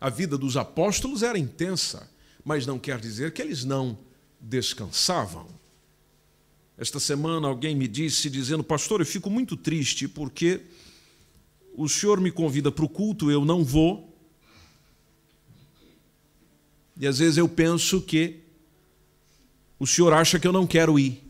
A 0.00 0.08
vida 0.08 0.38
dos 0.38 0.56
apóstolos 0.56 1.22
era 1.22 1.38
intensa, 1.38 2.10
mas 2.44 2.66
não 2.66 2.78
quer 2.78 2.98
dizer 2.98 3.32
que 3.32 3.42
eles 3.42 3.64
não 3.64 3.98
descansavam. 4.40 5.46
Esta 6.78 6.98
semana 6.98 7.46
alguém 7.46 7.76
me 7.76 7.86
disse 7.86 8.30
dizendo: 8.30 8.64
"Pastor, 8.64 9.00
eu 9.00 9.06
fico 9.06 9.28
muito 9.28 9.56
triste 9.56 10.08
porque 10.08 10.62
o 11.74 11.88
senhor 11.88 12.20
me 12.20 12.30
convida 12.30 12.72
para 12.72 12.84
o 12.84 12.88
culto, 12.88 13.30
eu 13.30 13.44
não 13.44 13.62
vou. 13.62 14.10
E 16.98 17.06
às 17.06 17.18
vezes 17.18 17.36
eu 17.36 17.48
penso 17.48 18.00
que 18.00 18.40
o 19.78 19.86
senhor 19.86 20.12
acha 20.12 20.38
que 20.38 20.46
eu 20.46 20.52
não 20.52 20.66
quero 20.66 20.98
ir. 20.98 21.29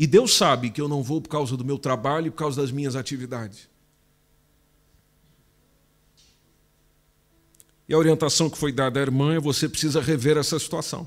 E 0.00 0.06
Deus 0.06 0.34
sabe 0.34 0.70
que 0.70 0.80
eu 0.80 0.88
não 0.88 1.02
vou 1.02 1.20
por 1.20 1.28
causa 1.28 1.54
do 1.58 1.64
meu 1.64 1.78
trabalho 1.78 2.28
e 2.28 2.30
por 2.30 2.38
causa 2.38 2.62
das 2.62 2.70
minhas 2.70 2.96
atividades. 2.96 3.68
E 7.86 7.92
a 7.92 7.98
orientação 7.98 8.48
que 8.48 8.56
foi 8.56 8.72
dada 8.72 8.98
à 8.98 9.02
irmã 9.02 9.34
é: 9.34 9.38
você 9.38 9.68
precisa 9.68 10.00
rever 10.00 10.38
essa 10.38 10.58
situação. 10.58 11.06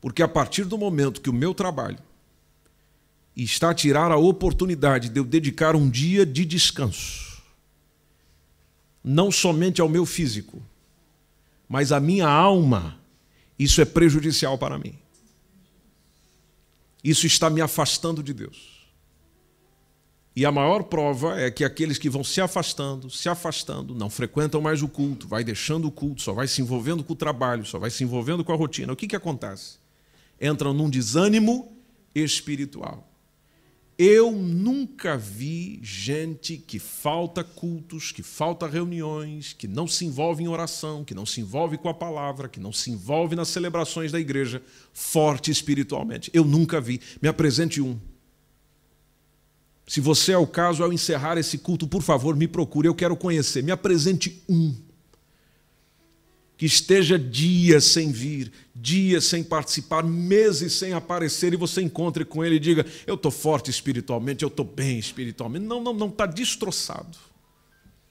Porque 0.00 0.22
a 0.22 0.28
partir 0.28 0.64
do 0.64 0.78
momento 0.78 1.20
que 1.20 1.28
o 1.28 1.34
meu 1.34 1.52
trabalho 1.52 1.98
está 3.36 3.68
a 3.68 3.74
tirar 3.74 4.10
a 4.10 4.16
oportunidade 4.16 5.10
de 5.10 5.20
eu 5.20 5.24
dedicar 5.24 5.76
um 5.76 5.90
dia 5.90 6.24
de 6.24 6.46
descanso, 6.46 7.42
não 9.04 9.30
somente 9.30 9.82
ao 9.82 9.88
meu 9.88 10.06
físico, 10.06 10.62
mas 11.68 11.92
à 11.92 12.00
minha 12.00 12.26
alma, 12.26 12.98
isso 13.58 13.82
é 13.82 13.84
prejudicial 13.84 14.56
para 14.56 14.78
mim. 14.78 14.98
Isso 17.02 17.26
está 17.26 17.48
me 17.48 17.60
afastando 17.60 18.22
de 18.22 18.32
Deus. 18.32 18.80
E 20.34 20.46
a 20.46 20.52
maior 20.52 20.84
prova 20.84 21.40
é 21.40 21.50
que 21.50 21.64
aqueles 21.64 21.98
que 21.98 22.08
vão 22.08 22.22
se 22.22 22.40
afastando, 22.40 23.10
se 23.10 23.28
afastando, 23.28 23.94
não 23.94 24.08
frequentam 24.08 24.60
mais 24.60 24.80
o 24.80 24.88
culto, 24.88 25.26
vai 25.26 25.42
deixando 25.42 25.88
o 25.88 25.90
culto, 25.90 26.22
só 26.22 26.32
vai 26.32 26.46
se 26.46 26.62
envolvendo 26.62 27.02
com 27.02 27.12
o 27.12 27.16
trabalho, 27.16 27.66
só 27.66 27.78
vai 27.78 27.90
se 27.90 28.04
envolvendo 28.04 28.44
com 28.44 28.52
a 28.52 28.56
rotina. 28.56 28.92
O 28.92 28.96
que, 28.96 29.08
que 29.08 29.16
acontece? 29.16 29.78
Entram 30.40 30.72
num 30.72 30.88
desânimo 30.88 31.76
espiritual. 32.14 33.09
Eu 34.02 34.32
nunca 34.32 35.14
vi 35.18 35.78
gente 35.82 36.56
que 36.56 36.78
falta 36.78 37.44
cultos, 37.44 38.10
que 38.10 38.22
falta 38.22 38.66
reuniões, 38.66 39.52
que 39.52 39.68
não 39.68 39.86
se 39.86 40.06
envolve 40.06 40.42
em 40.42 40.48
oração, 40.48 41.04
que 41.04 41.14
não 41.14 41.26
se 41.26 41.42
envolve 41.42 41.76
com 41.76 41.86
a 41.86 41.92
palavra, 41.92 42.48
que 42.48 42.58
não 42.58 42.72
se 42.72 42.90
envolve 42.90 43.36
nas 43.36 43.48
celebrações 43.48 44.10
da 44.10 44.18
igreja, 44.18 44.62
forte 44.94 45.50
espiritualmente. 45.50 46.30
Eu 46.32 46.46
nunca 46.46 46.80
vi. 46.80 46.98
Me 47.20 47.28
apresente 47.28 47.82
um. 47.82 48.00
Se 49.86 50.00
você 50.00 50.32
é 50.32 50.38
o 50.38 50.46
caso, 50.46 50.82
ao 50.82 50.94
encerrar 50.94 51.36
esse 51.36 51.58
culto, 51.58 51.86
por 51.86 52.00
favor, 52.00 52.34
me 52.34 52.48
procure, 52.48 52.88
eu 52.88 52.94
quero 52.94 53.14
conhecer. 53.14 53.62
Me 53.62 53.70
apresente 53.70 54.42
um 54.48 54.74
que 56.60 56.66
esteja 56.66 57.18
dias 57.18 57.84
sem 57.86 58.12
vir, 58.12 58.52
dias 58.74 59.24
sem 59.24 59.42
participar, 59.42 60.04
meses 60.04 60.74
sem 60.74 60.92
aparecer, 60.92 61.54
e 61.54 61.56
você 61.56 61.80
encontre 61.80 62.22
com 62.22 62.44
ele 62.44 62.56
e 62.56 62.60
diga: 62.60 62.84
Eu 63.06 63.14
estou 63.14 63.32
forte 63.32 63.70
espiritualmente, 63.70 64.42
eu 64.42 64.48
estou 64.48 64.66
bem 64.66 64.98
espiritualmente. 64.98 65.64
Não, 65.64 65.82
não, 65.82 65.94
não, 65.94 66.08
está 66.08 66.26
destroçado, 66.26 67.16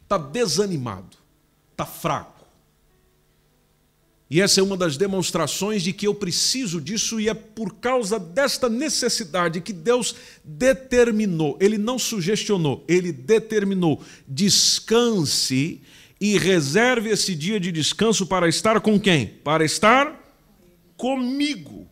está 0.01 0.17
desanimado, 0.17 1.15
está 1.71 1.85
fraco. 1.85 2.43
E 4.31 4.41
essa 4.41 4.59
é 4.59 4.63
uma 4.63 4.75
das 4.75 4.97
demonstrações 4.97 5.83
de 5.83 5.93
que 5.93 6.07
eu 6.07 6.15
preciso 6.15 6.81
disso, 6.81 7.19
e 7.19 7.29
é 7.29 7.35
por 7.35 7.75
causa 7.75 8.17
desta 8.17 8.67
necessidade 8.67 9.61
que 9.61 9.73
Deus 9.73 10.15
determinou, 10.43 11.55
Ele 11.61 11.77
não 11.77 11.99
sugestionou, 11.99 12.83
Ele 12.87 13.11
determinou: 13.11 14.01
descanse 14.27 15.83
e 16.19 16.37
reserve 16.37 17.09
esse 17.09 17.33
dia 17.33 17.59
de 17.59 17.71
descanso 17.71 18.25
para 18.25 18.47
estar 18.47 18.81
com 18.81 18.99
quem? 18.99 19.25
Para 19.25 19.63
estar 19.63 20.19
comigo. 20.97 21.87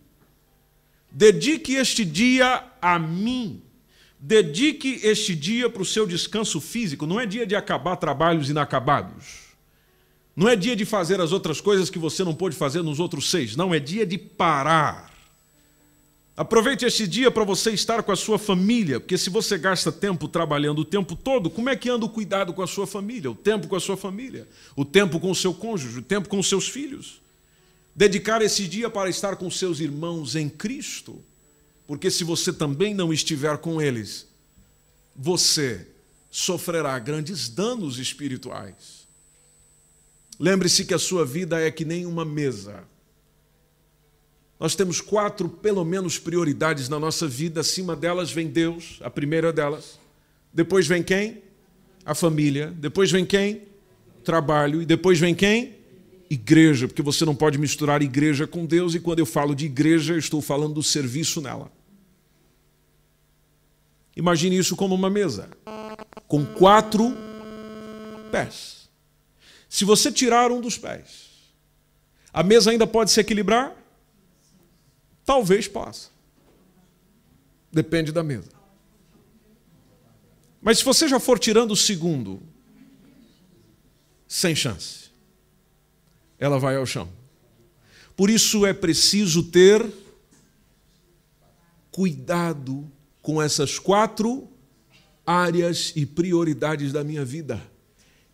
Dedique 1.10 1.76
este 1.76 2.04
dia 2.04 2.64
a 2.82 3.00
mim. 3.00 3.62
Dedique 4.20 5.00
este 5.04 5.36
dia 5.36 5.70
para 5.70 5.82
o 5.82 5.86
seu 5.86 6.06
descanso 6.06 6.60
físico. 6.60 7.08
Não 7.08 7.20
é 7.20 7.26
dia 7.26 7.46
de 7.46 7.56
acabar 7.56 7.96
trabalhos 7.96 8.50
inacabados. 8.50 9.48
Não 10.36 10.48
é 10.48 10.56
dia 10.56 10.76
de 10.76 10.86
fazer 10.86 11.20
as 11.22 11.32
outras 11.32 11.62
coisas 11.62 11.90
que 11.90 11.98
você 11.98 12.24
não 12.24 12.36
pôde 12.36 12.56
fazer 12.56 12.84
nos 12.84 13.00
outros 13.00 13.30
seis. 13.30 13.56
Não, 13.56 13.74
é 13.74 13.80
dia 13.80 14.06
de 14.06 14.18
parar 14.18 15.17
Aproveite 16.38 16.86
este 16.86 17.08
dia 17.08 17.32
para 17.32 17.44
você 17.44 17.72
estar 17.72 18.04
com 18.04 18.12
a 18.12 18.16
sua 18.16 18.38
família, 18.38 19.00
porque 19.00 19.18
se 19.18 19.28
você 19.28 19.58
gasta 19.58 19.92
tempo 19.92 20.28
trabalhando 20.28 20.78
o 20.82 20.86
tempo 20.86 21.16
todo, 21.16 21.50
como 21.50 21.68
é 21.68 21.76
que 21.76 21.90
anda 21.90 22.06
o 22.06 22.10
cuidado 22.10 22.54
com 22.54 22.62
a 22.62 22.68
sua 22.68 22.86
família, 22.86 23.32
o 23.32 23.34
tempo 23.34 23.68
com 23.68 23.76
a 23.76 23.80
sua 23.80 23.98
família, 23.98 24.48
o 24.76 24.86
tempo 24.86 25.20
com 25.20 25.32
o 25.32 25.36
seu 25.36 25.52
cônjuge, 25.52 25.98
o 25.98 26.04
tempo 26.04 26.30
com 26.30 26.38
os 26.38 26.48
seus 26.48 26.70
filhos? 26.70 27.20
Dedicar 27.96 28.44
esse 28.44 28.68
dia 28.68 28.88
para 28.88 29.10
estar 29.10 29.36
com 29.36 29.50
seus 29.50 29.80
irmãos 29.80 30.36
em 30.36 30.48
Cristo, 30.48 31.20
porque 31.88 32.12
se 32.12 32.24
você 32.24 32.54
também 32.54 32.94
não 32.94 33.12
estiver 33.12 33.58
com 33.58 33.82
eles, 33.82 34.28
você 35.16 35.88
sofrerá 36.30 37.00
grandes 37.00 37.50
danos 37.50 37.98
espirituais. 37.98 39.08
Lembre-se 40.40 40.86
que 40.86 40.94
a 40.94 41.00
sua 41.00 41.26
vida 41.26 41.60
é 41.60 41.72
que 41.72 41.84
nem 41.84 42.06
uma 42.06 42.24
mesa 42.24 42.84
nós 44.60 44.76
temos 44.76 45.00
quatro, 45.02 45.48
pelo 45.48 45.86
menos, 45.86 46.18
prioridades 46.18 46.90
na 46.90 47.00
nossa 47.00 47.28
vida. 47.28 47.62
Acima 47.62 47.96
delas 47.96 48.32
vem 48.32 48.48
Deus, 48.48 49.00
a 49.02 49.10
primeira 49.10 49.54
delas. 49.54 50.00
Depois 50.52 50.88
vem 50.88 51.04
quem? 51.04 51.44
A 52.04 52.16
família. 52.16 52.74
Depois 52.76 53.12
vem 53.12 53.26
quem? 53.26 53.64
Trabalho. 54.24 54.82
E 54.82 54.86
depois 54.86 55.20
vem 55.20 55.36
quem? 55.36 55.76
Igreja, 56.30 56.88
porque 56.88 57.04
você 57.04 57.24
não 57.24 57.36
pode 57.36 57.58
misturar 57.60 58.02
igreja 58.02 58.48
com 58.48 58.66
Deus. 58.66 58.96
E 58.96 59.00
quando 59.00 59.20
eu 59.20 59.26
falo 59.26 59.54
de 59.54 59.66
igreja, 59.66 60.14
eu 60.14 60.20
estou 60.20 60.42
falando 60.42 60.74
do 60.74 60.84
serviço 60.84 61.40
nela. 61.40 61.72
Imagine 64.16 64.58
isso 64.58 64.76
como 64.76 64.96
uma 64.96 65.12
mesa, 65.12 65.48
com 66.28 66.44
quatro 66.44 67.16
pés. 68.32 68.90
Se 69.70 69.86
você 69.86 70.12
tirar 70.12 70.52
um 70.52 70.60
dos 70.60 70.76
pés, 70.76 71.28
a 72.34 72.42
mesa 72.42 72.72
ainda 72.72 72.88
pode 72.88 73.12
se 73.12 73.20
equilibrar? 73.20 73.77
Talvez 75.28 75.68
possa. 75.68 76.10
Depende 77.70 78.14
da 78.14 78.24
mesa. 78.24 78.50
Mas 80.62 80.78
se 80.78 80.86
você 80.86 81.06
já 81.06 81.20
for 81.20 81.38
tirando 81.38 81.72
o 81.72 81.76
segundo, 81.76 82.42
sem 84.26 84.56
chance. 84.56 85.12
Ela 86.40 86.58
vai 86.58 86.78
ao 86.78 86.86
chão. 86.86 87.10
Por 88.16 88.30
isso 88.30 88.66
é 88.66 88.72
preciso 88.74 89.44
ter 89.44 89.86
cuidado 91.92 92.90
com 93.22 93.42
essas 93.42 93.78
quatro 93.78 94.48
áreas 95.26 95.92
e 95.94 96.06
prioridades 96.06 96.94
da 96.94 97.04
minha 97.04 97.26
vida. 97.26 97.62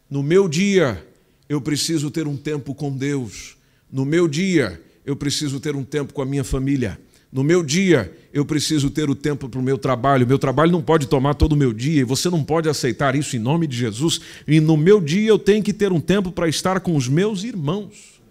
No 0.08 0.22
meu 0.22 0.48
dia, 0.48 1.04
eu 1.50 1.60
preciso 1.60 2.12
ter 2.12 2.28
um 2.28 2.38
tempo 2.38 2.76
com 2.76 2.96
Deus. 2.96 3.58
No 3.92 4.06
meu 4.06 4.28
dia, 4.28 4.80
eu 5.06 5.16
preciso 5.16 5.60
ter 5.60 5.76
um 5.76 5.84
tempo 5.84 6.14
com 6.14 6.22
a 6.22 6.26
minha 6.26 6.44
família. 6.44 7.00
No 7.32 7.44
meu 7.44 7.64
dia, 7.64 8.16
eu 8.32 8.46
preciso 8.46 8.92
ter 8.92 9.10
o 9.10 9.16
tempo 9.16 9.50
para 9.50 9.60
o 9.60 9.64
meu 9.64 9.76
trabalho. 9.76 10.28
Meu 10.28 10.38
trabalho 10.38 10.72
não 10.72 10.84
pode 10.84 11.08
tomar 11.08 11.34
todo 11.34 11.54
o 11.54 11.58
meu 11.58 11.74
dia 11.74 12.02
e 12.02 12.04
você 12.04 12.30
não 12.30 12.44
pode 12.44 12.70
aceitar 12.70 13.16
isso 13.16 13.36
em 13.36 13.40
nome 13.40 13.66
de 13.66 13.76
Jesus. 13.76 14.22
E 14.48 14.60
no 14.60 14.78
meu 14.78 15.02
dia, 15.02 15.30
eu 15.30 15.40
tenho 15.40 15.64
que 15.64 15.74
ter 15.74 15.92
um 15.92 16.00
tempo 16.00 16.32
para 16.32 16.48
estar 16.48 16.80
com 16.80 16.96
os 16.96 17.08
meus 17.08 17.44
irmãos. 17.44 18.22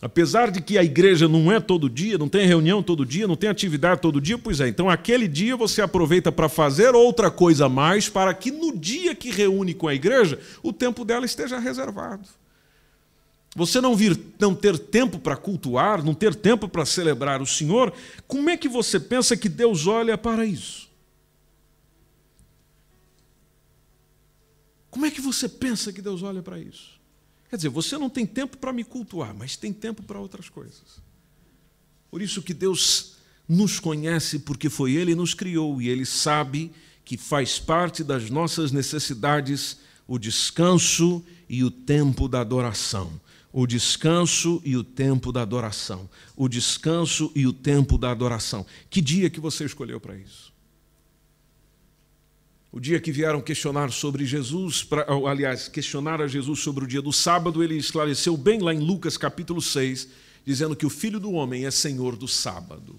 Apesar 0.00 0.52
de 0.52 0.60
que 0.60 0.78
a 0.78 0.84
igreja 0.84 1.26
não 1.26 1.50
é 1.50 1.58
todo 1.58 1.90
dia, 1.90 2.16
não 2.16 2.28
tem 2.28 2.46
reunião 2.46 2.80
todo 2.80 3.04
dia, 3.04 3.26
não 3.26 3.34
tem 3.34 3.50
atividade 3.50 4.00
todo 4.00 4.20
dia, 4.20 4.38
pois 4.38 4.60
é. 4.60 4.68
Então, 4.68 4.88
aquele 4.88 5.26
dia 5.26 5.56
você 5.56 5.82
aproveita 5.82 6.30
para 6.30 6.48
fazer 6.48 6.94
outra 6.94 7.32
coisa 7.32 7.66
a 7.66 7.68
mais, 7.68 8.08
para 8.08 8.32
que 8.32 8.52
no 8.52 8.76
dia 8.76 9.16
que 9.16 9.32
reúne 9.32 9.74
com 9.74 9.88
a 9.88 9.94
igreja, 9.96 10.38
o 10.62 10.72
tempo 10.72 11.04
dela 11.04 11.26
esteja 11.26 11.58
reservado. 11.58 12.28
Você 13.58 13.80
não 13.80 13.96
vir 13.96 14.16
não 14.38 14.54
ter 14.54 14.78
tempo 14.78 15.18
para 15.18 15.36
cultuar, 15.36 16.04
não 16.04 16.14
ter 16.14 16.32
tempo 16.32 16.68
para 16.68 16.86
celebrar 16.86 17.42
o 17.42 17.46
Senhor, 17.46 17.92
como 18.24 18.48
é 18.48 18.56
que 18.56 18.68
você 18.68 19.00
pensa 19.00 19.36
que 19.36 19.48
Deus 19.48 19.88
olha 19.88 20.16
para 20.16 20.46
isso? 20.46 20.88
Como 24.88 25.06
é 25.06 25.10
que 25.10 25.20
você 25.20 25.48
pensa 25.48 25.92
que 25.92 26.00
Deus 26.00 26.22
olha 26.22 26.40
para 26.40 26.56
isso? 26.60 27.00
Quer 27.50 27.56
dizer, 27.56 27.68
você 27.68 27.98
não 27.98 28.08
tem 28.08 28.24
tempo 28.24 28.56
para 28.56 28.72
me 28.72 28.84
cultuar, 28.84 29.34
mas 29.34 29.56
tem 29.56 29.72
tempo 29.72 30.04
para 30.04 30.20
outras 30.20 30.48
coisas. 30.48 31.02
Por 32.12 32.22
isso 32.22 32.42
que 32.42 32.54
Deus 32.54 33.16
nos 33.48 33.80
conhece, 33.80 34.38
porque 34.38 34.70
foi 34.70 34.92
Ele 34.92 35.10
que 35.10 35.16
nos 35.16 35.34
criou 35.34 35.82
e 35.82 35.88
Ele 35.88 36.06
sabe 36.06 36.70
que 37.04 37.16
faz 37.16 37.58
parte 37.58 38.04
das 38.04 38.30
nossas 38.30 38.70
necessidades 38.70 39.78
o 40.06 40.16
descanso 40.16 41.24
e 41.48 41.64
o 41.64 41.72
tempo 41.72 42.28
da 42.28 42.40
adoração 42.40 43.20
O 43.58 43.66
descanso 43.66 44.62
e 44.64 44.76
o 44.76 44.84
tempo 44.84 45.32
da 45.32 45.42
adoração. 45.42 46.08
O 46.36 46.48
descanso 46.48 47.32
e 47.34 47.44
o 47.44 47.52
tempo 47.52 47.98
da 47.98 48.12
adoração. 48.12 48.64
Que 48.88 49.00
dia 49.00 49.28
que 49.28 49.40
você 49.40 49.64
escolheu 49.64 49.98
para 49.98 50.16
isso? 50.16 50.52
O 52.70 52.78
dia 52.78 53.00
que 53.00 53.10
vieram 53.10 53.40
questionar 53.40 53.90
sobre 53.90 54.24
Jesus, 54.24 54.84
pra, 54.84 55.04
aliás, 55.28 55.66
questionar 55.66 56.22
a 56.22 56.28
Jesus 56.28 56.60
sobre 56.60 56.84
o 56.84 56.86
dia 56.86 57.02
do 57.02 57.12
sábado, 57.12 57.60
ele 57.60 57.74
esclareceu 57.74 58.36
bem 58.36 58.60
lá 58.60 58.72
em 58.72 58.78
Lucas 58.78 59.16
capítulo 59.16 59.60
6, 59.60 60.06
dizendo 60.46 60.76
que 60.76 60.86
o 60.86 60.90
filho 60.90 61.18
do 61.18 61.32
homem 61.32 61.66
é 61.66 61.70
senhor 61.72 62.14
do 62.14 62.28
sábado. 62.28 62.94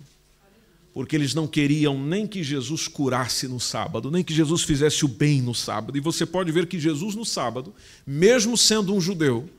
Porque 0.93 1.15
eles 1.15 1.34
não 1.34 1.48
queriam 1.48 1.98
nem 1.98 2.28
que 2.28 2.43
Jesus 2.43 2.86
curasse 2.86 3.48
no 3.48 3.62
sábado, 3.62 4.12
nem 4.12 4.26
que 4.26 4.34
Jesus 4.34 4.63
fizesse 4.63 5.06
o 5.06 5.08
bem 5.08 5.41
no 5.41 5.56
sábado. 5.56 5.98
E 5.98 6.02
você 6.02 6.26
pode 6.26 6.52
ver 6.52 6.67
que 6.67 6.78
Jesus 6.78 7.15
no 7.15 7.24
sábado, 7.24 7.74
mesmo 8.06 8.58
sendo 8.58 8.93
um 8.93 9.00
judeu, 9.00 9.50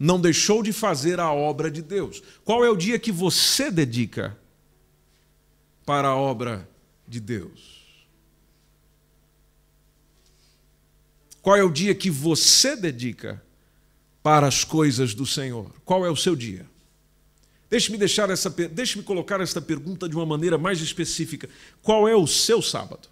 não 0.00 0.18
deixou 0.18 0.62
de 0.62 0.72
fazer 0.72 1.20
a 1.20 1.30
obra 1.30 1.70
de 1.70 1.82
Deus. 1.82 2.22
Qual 2.42 2.64
é 2.64 2.70
o 2.70 2.76
dia 2.76 2.98
que 2.98 3.12
você 3.12 3.70
dedica 3.70 4.34
para 5.84 6.08
a 6.08 6.16
obra 6.16 6.66
de 7.06 7.20
Deus? 7.20 8.08
Qual 11.42 11.54
é 11.54 11.62
o 11.62 11.70
dia 11.70 11.94
que 11.94 12.08
você 12.10 12.74
dedica 12.74 13.42
para 14.22 14.46
as 14.46 14.64
coisas 14.64 15.12
do 15.12 15.26
Senhor? 15.26 15.70
Qual 15.84 16.06
é 16.06 16.10
o 16.10 16.16
seu 16.16 16.34
dia? 16.34 16.66
Deixe-me 17.68 17.98
deixar 17.98 18.30
essa, 18.30 18.48
deixe-me 18.48 19.04
colocar 19.04 19.40
esta 19.42 19.60
pergunta 19.60 20.08
de 20.08 20.16
uma 20.16 20.24
maneira 20.24 20.56
mais 20.56 20.80
específica. 20.80 21.48
Qual 21.82 22.08
é 22.08 22.16
o 22.16 22.26
seu 22.26 22.62
sábado? 22.62 23.06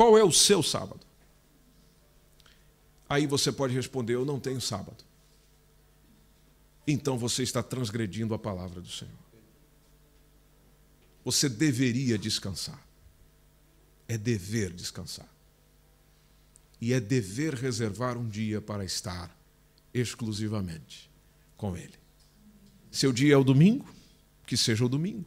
Qual 0.00 0.16
é 0.16 0.24
o 0.24 0.32
seu 0.32 0.62
sábado? 0.62 1.06
Aí 3.06 3.26
você 3.26 3.52
pode 3.52 3.74
responder: 3.74 4.14
Eu 4.14 4.24
não 4.24 4.40
tenho 4.40 4.58
sábado. 4.58 5.04
Então 6.86 7.18
você 7.18 7.42
está 7.42 7.62
transgredindo 7.62 8.32
a 8.32 8.38
palavra 8.38 8.80
do 8.80 8.88
Senhor. 8.88 9.12
Você 11.22 11.50
deveria 11.50 12.16
descansar. 12.16 12.82
É 14.08 14.16
dever 14.16 14.72
descansar. 14.72 15.28
E 16.80 16.94
é 16.94 16.98
dever 16.98 17.52
reservar 17.52 18.16
um 18.16 18.26
dia 18.26 18.58
para 18.58 18.86
estar 18.86 19.30
exclusivamente 19.92 21.10
com 21.58 21.76
Ele. 21.76 21.98
Seu 22.90 23.12
dia 23.12 23.34
é 23.34 23.36
o 23.36 23.44
domingo, 23.44 23.86
que 24.46 24.56
seja 24.56 24.82
o 24.82 24.88
domingo. 24.88 25.26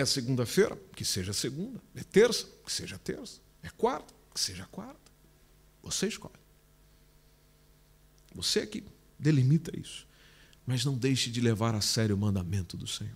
É 0.00 0.06
segunda-feira, 0.06 0.80
que 0.96 1.04
seja 1.04 1.30
segunda. 1.34 1.78
É 1.94 2.02
terça, 2.02 2.48
que 2.64 2.72
seja 2.72 2.96
terça. 2.96 3.38
É 3.62 3.68
quarta, 3.68 4.14
que 4.32 4.40
seja 4.40 4.64
quarta. 4.64 5.12
Você 5.82 6.08
escolhe. 6.08 6.40
Você 8.34 8.60
é 8.60 8.66
que 8.66 8.82
delimita 9.18 9.78
isso. 9.78 10.08
Mas 10.64 10.86
não 10.86 10.96
deixe 10.96 11.28
de 11.28 11.38
levar 11.42 11.74
a 11.74 11.82
sério 11.82 12.16
o 12.16 12.18
mandamento 12.18 12.78
do 12.78 12.86
Senhor. 12.86 13.14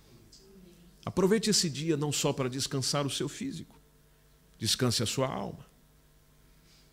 Aproveite 1.03 1.49
esse 1.49 1.71
dia 1.71 1.97
não 1.97 2.11
só 2.11 2.31
para 2.31 2.47
descansar 2.47 3.03
o 3.07 3.09
seu 3.09 3.27
físico, 3.27 3.81
descanse 4.59 5.01
a 5.01 5.07
sua 5.07 5.27
alma, 5.27 5.65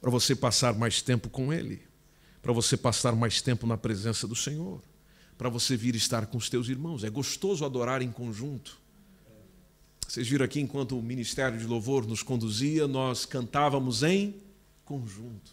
para 0.01 0.11
você 0.11 0.35
passar 0.35 0.73
mais 0.73 1.03
tempo 1.03 1.29
com 1.29 1.53
Ele, 1.53 1.83
para 2.41 2.53
você 2.55 2.79
passar 2.79 3.15
mais 3.15 3.43
tempo 3.43 3.67
na 3.67 3.77
presença 3.77 4.27
do 4.27 4.35
Senhor, 4.35 4.83
para 5.37 5.51
você 5.51 5.77
vir 5.77 5.95
estar 5.95 6.29
com 6.29 6.39
os 6.39 6.49
teus 6.49 6.71
irmãos. 6.71 7.05
É 7.05 7.11
gostoso 7.11 7.63
adorar 7.63 8.01
em 8.01 8.11
conjunto. 8.11 8.81
Vocês 10.07 10.29
viram 10.29 10.45
aqui, 10.45 10.61
enquanto 10.61 10.99
o 10.99 11.03
ministério 11.03 11.59
de 11.59 11.67
louvor 11.67 12.07
nos 12.07 12.23
conduzia, 12.23 12.87
nós 12.87 13.25
cantávamos 13.25 14.03
em 14.03 14.35
conjunto, 14.85 15.51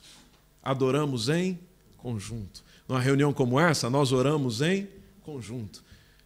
adoramos 0.62 1.30
em 1.30 1.58
conjunto. 1.98 2.64
Numa 2.88 3.00
reunião 3.00 3.32
como 3.32 3.60
essa, 3.60 3.90
nós 3.90 4.12
oramos 4.12 4.62
em 4.62 4.88
conjunto. 5.22 5.84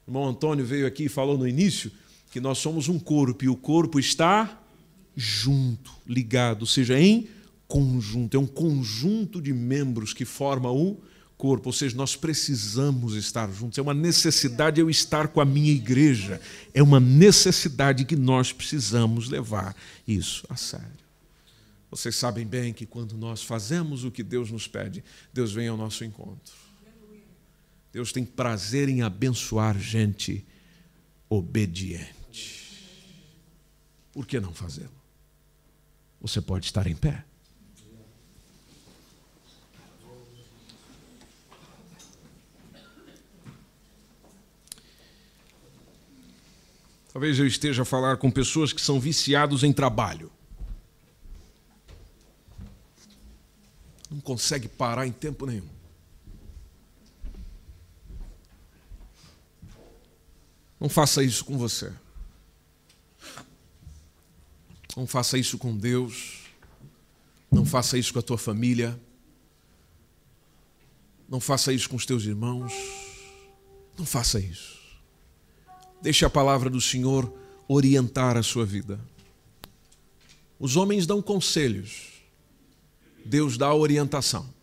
O 0.07 0.09
irmão 0.09 0.27
Antônio 0.27 0.65
veio 0.65 0.87
aqui 0.87 1.05
e 1.05 1.09
falou 1.09 1.37
no 1.37 1.47
início 1.47 1.91
que 2.31 2.39
nós 2.39 2.57
somos 2.57 2.89
um 2.89 2.97
corpo 2.97 3.45
e 3.45 3.49
o 3.49 3.55
corpo 3.55 3.99
está 3.99 4.59
junto, 5.15 5.91
ligado, 6.07 6.61
ou 6.61 6.67
seja, 6.67 6.99
em 6.99 7.27
conjunto. 7.67 8.35
É 8.35 8.39
um 8.39 8.47
conjunto 8.47 9.41
de 9.41 9.53
membros 9.53 10.13
que 10.13 10.25
forma 10.25 10.71
o 10.71 10.97
corpo, 11.37 11.69
ou 11.69 11.73
seja, 11.73 11.95
nós 11.95 12.15
precisamos 12.15 13.15
estar 13.15 13.51
juntos. 13.51 13.77
É 13.77 13.81
uma 13.81 13.93
necessidade 13.93 14.79
eu 14.79 14.89
estar 14.89 15.27
com 15.27 15.41
a 15.41 15.45
minha 15.45 15.71
igreja. 15.71 16.39
É 16.73 16.81
uma 16.81 16.99
necessidade 16.99 18.05
que 18.05 18.15
nós 18.15 18.51
precisamos 18.51 19.29
levar 19.29 19.75
isso 20.07 20.45
a 20.49 20.55
sério. 20.55 21.03
Vocês 21.89 22.15
sabem 22.15 22.45
bem 22.45 22.73
que 22.73 22.85
quando 22.85 23.15
nós 23.15 23.43
fazemos 23.43 24.03
o 24.03 24.11
que 24.11 24.23
Deus 24.23 24.49
nos 24.49 24.67
pede, 24.67 25.03
Deus 25.31 25.53
vem 25.53 25.67
ao 25.67 25.77
nosso 25.77 26.03
encontro. 26.03 26.53
Deus 27.91 28.11
tem 28.11 28.25
prazer 28.25 28.89
em 28.89 29.03
abençoar 29.03 29.77
gente 29.77 30.43
obediente. 31.29 32.63
Por 34.11 34.25
que 34.25 34.39
não 34.39 34.53
fazê-lo? 34.53 34.89
Você 36.19 36.41
pode 36.41 36.65
estar 36.65 36.87
em 36.87 36.95
pé. 36.95 37.23
Talvez 47.13 47.37
eu 47.37 47.45
esteja 47.45 47.83
a 47.83 47.85
falar 47.85 48.17
com 48.17 48.31
pessoas 48.31 48.73
que 48.73 48.81
são 48.81 48.99
viciados 48.99 49.63
em 49.63 49.71
trabalho. 49.71 50.31
Não 54.09 54.19
consegue 54.19 54.67
parar 54.67 55.05
em 55.05 55.11
tempo 55.11 55.45
nenhum. 55.45 55.69
Não 60.79 60.89
faça 60.89 61.23
isso 61.23 61.45
com 61.45 61.55
você. 61.55 61.93
Não 64.97 65.05
faça 65.05 65.37
isso 65.37 65.59
com 65.59 65.77
Deus. 65.77 66.41
Não 67.51 67.63
faça 67.63 67.95
isso 67.95 68.11
com 68.11 68.19
a 68.19 68.23
tua 68.23 68.39
família. 68.39 68.99
Não 71.29 71.39
faça 71.39 71.71
isso 71.71 71.87
com 71.87 71.95
os 71.95 72.07
teus 72.07 72.23
irmãos. 72.23 72.73
Não 73.95 74.05
faça 74.05 74.39
isso. 74.39 74.82
Deixe 76.03 76.25
a 76.25 76.29
palavra 76.29 76.69
do 76.69 76.81
Senhor 76.81 77.33
orientar 77.65 78.35
a 78.35 78.43
sua 78.43 78.65
vida. 78.65 78.99
Os 80.59 80.75
homens 80.75 81.07
dão 81.07 81.21
conselhos, 81.21 82.21
Deus 83.25 83.57
dá 83.57 83.73
orientação. 83.73 84.53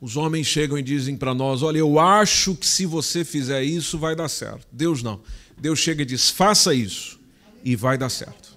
Os 0.00 0.16
homens 0.16 0.46
chegam 0.46 0.78
e 0.78 0.82
dizem 0.82 1.14
para 1.14 1.34
nós: 1.34 1.62
Olha, 1.62 1.76
eu 1.76 2.00
acho 2.00 2.54
que 2.54 2.66
se 2.66 2.86
você 2.86 3.22
fizer 3.22 3.62
isso 3.62 3.98
vai 3.98 4.16
dar 4.16 4.30
certo. 4.30 4.66
Deus 4.72 5.02
não. 5.02 5.20
Deus 5.58 5.78
chega 5.78 6.00
e 6.00 6.06
diz: 6.06 6.30
Faça 6.30 6.74
isso 6.74 7.20
e 7.62 7.76
vai 7.76 7.98
dar 7.98 8.08
certo. 8.08 8.51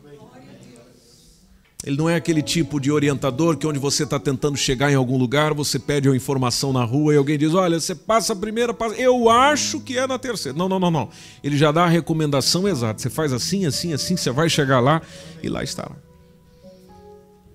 Ele 1.85 1.95
não 1.95 2.09
é 2.09 2.15
aquele 2.15 2.41
tipo 2.41 2.79
de 2.79 2.91
orientador 2.91 3.55
que 3.55 3.67
onde 3.67 3.77
você 3.77 4.03
está 4.03 4.19
tentando 4.19 4.57
chegar 4.57 4.91
em 4.91 4.95
algum 4.95 5.17
lugar, 5.17 5.53
você 5.53 5.77
pede 5.77 6.09
uma 6.09 6.15
informação 6.15 6.73
na 6.73 6.83
rua 6.83 7.13
e 7.13 7.17
alguém 7.17 7.37
diz: 7.37 7.53
Olha, 7.53 7.79
você 7.79 7.93
passa 7.93 8.33
a 8.33 8.35
primeira, 8.35 8.73
passa... 8.73 8.95
eu 8.95 9.29
acho 9.29 9.79
que 9.79 9.97
é 9.97 10.07
na 10.07 10.17
terceira. 10.17 10.57
Não, 10.57 10.67
não, 10.67 10.79
não, 10.79 10.89
não. 10.89 11.09
Ele 11.43 11.55
já 11.55 11.71
dá 11.71 11.83
a 11.83 11.87
recomendação 11.87 12.67
exata. 12.67 12.99
Você 12.99 13.09
faz 13.09 13.31
assim, 13.31 13.65
assim, 13.65 13.93
assim, 13.93 14.17
você 14.17 14.31
vai 14.31 14.49
chegar 14.49 14.79
lá 14.79 15.01
e 15.43 15.47
lá 15.47 15.63
estará. 15.63 15.95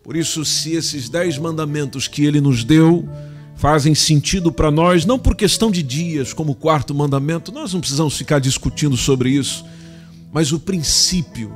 Por 0.03 0.16
isso, 0.16 0.45
se 0.45 0.75
esses 0.75 1.09
dez 1.09 1.37
mandamentos 1.37 2.07
que 2.07 2.25
ele 2.25 2.40
nos 2.40 2.62
deu 2.62 3.09
fazem 3.57 3.95
sentido 3.95 4.51
para 4.53 4.71
nós, 4.71 5.05
não 5.05 5.19
por 5.19 5.35
questão 5.35 5.71
de 5.71 5.83
dias, 5.83 6.33
como 6.33 6.53
o 6.53 6.55
quarto 6.55 6.95
mandamento, 6.95 7.53
nós 7.53 7.75
não 7.75 7.81
precisamos 7.81 8.16
ficar 8.16 8.38
discutindo 8.38 8.97
sobre 8.97 9.31
isso 9.31 9.64
mas 10.33 10.53
o 10.53 10.61
princípio, 10.61 11.53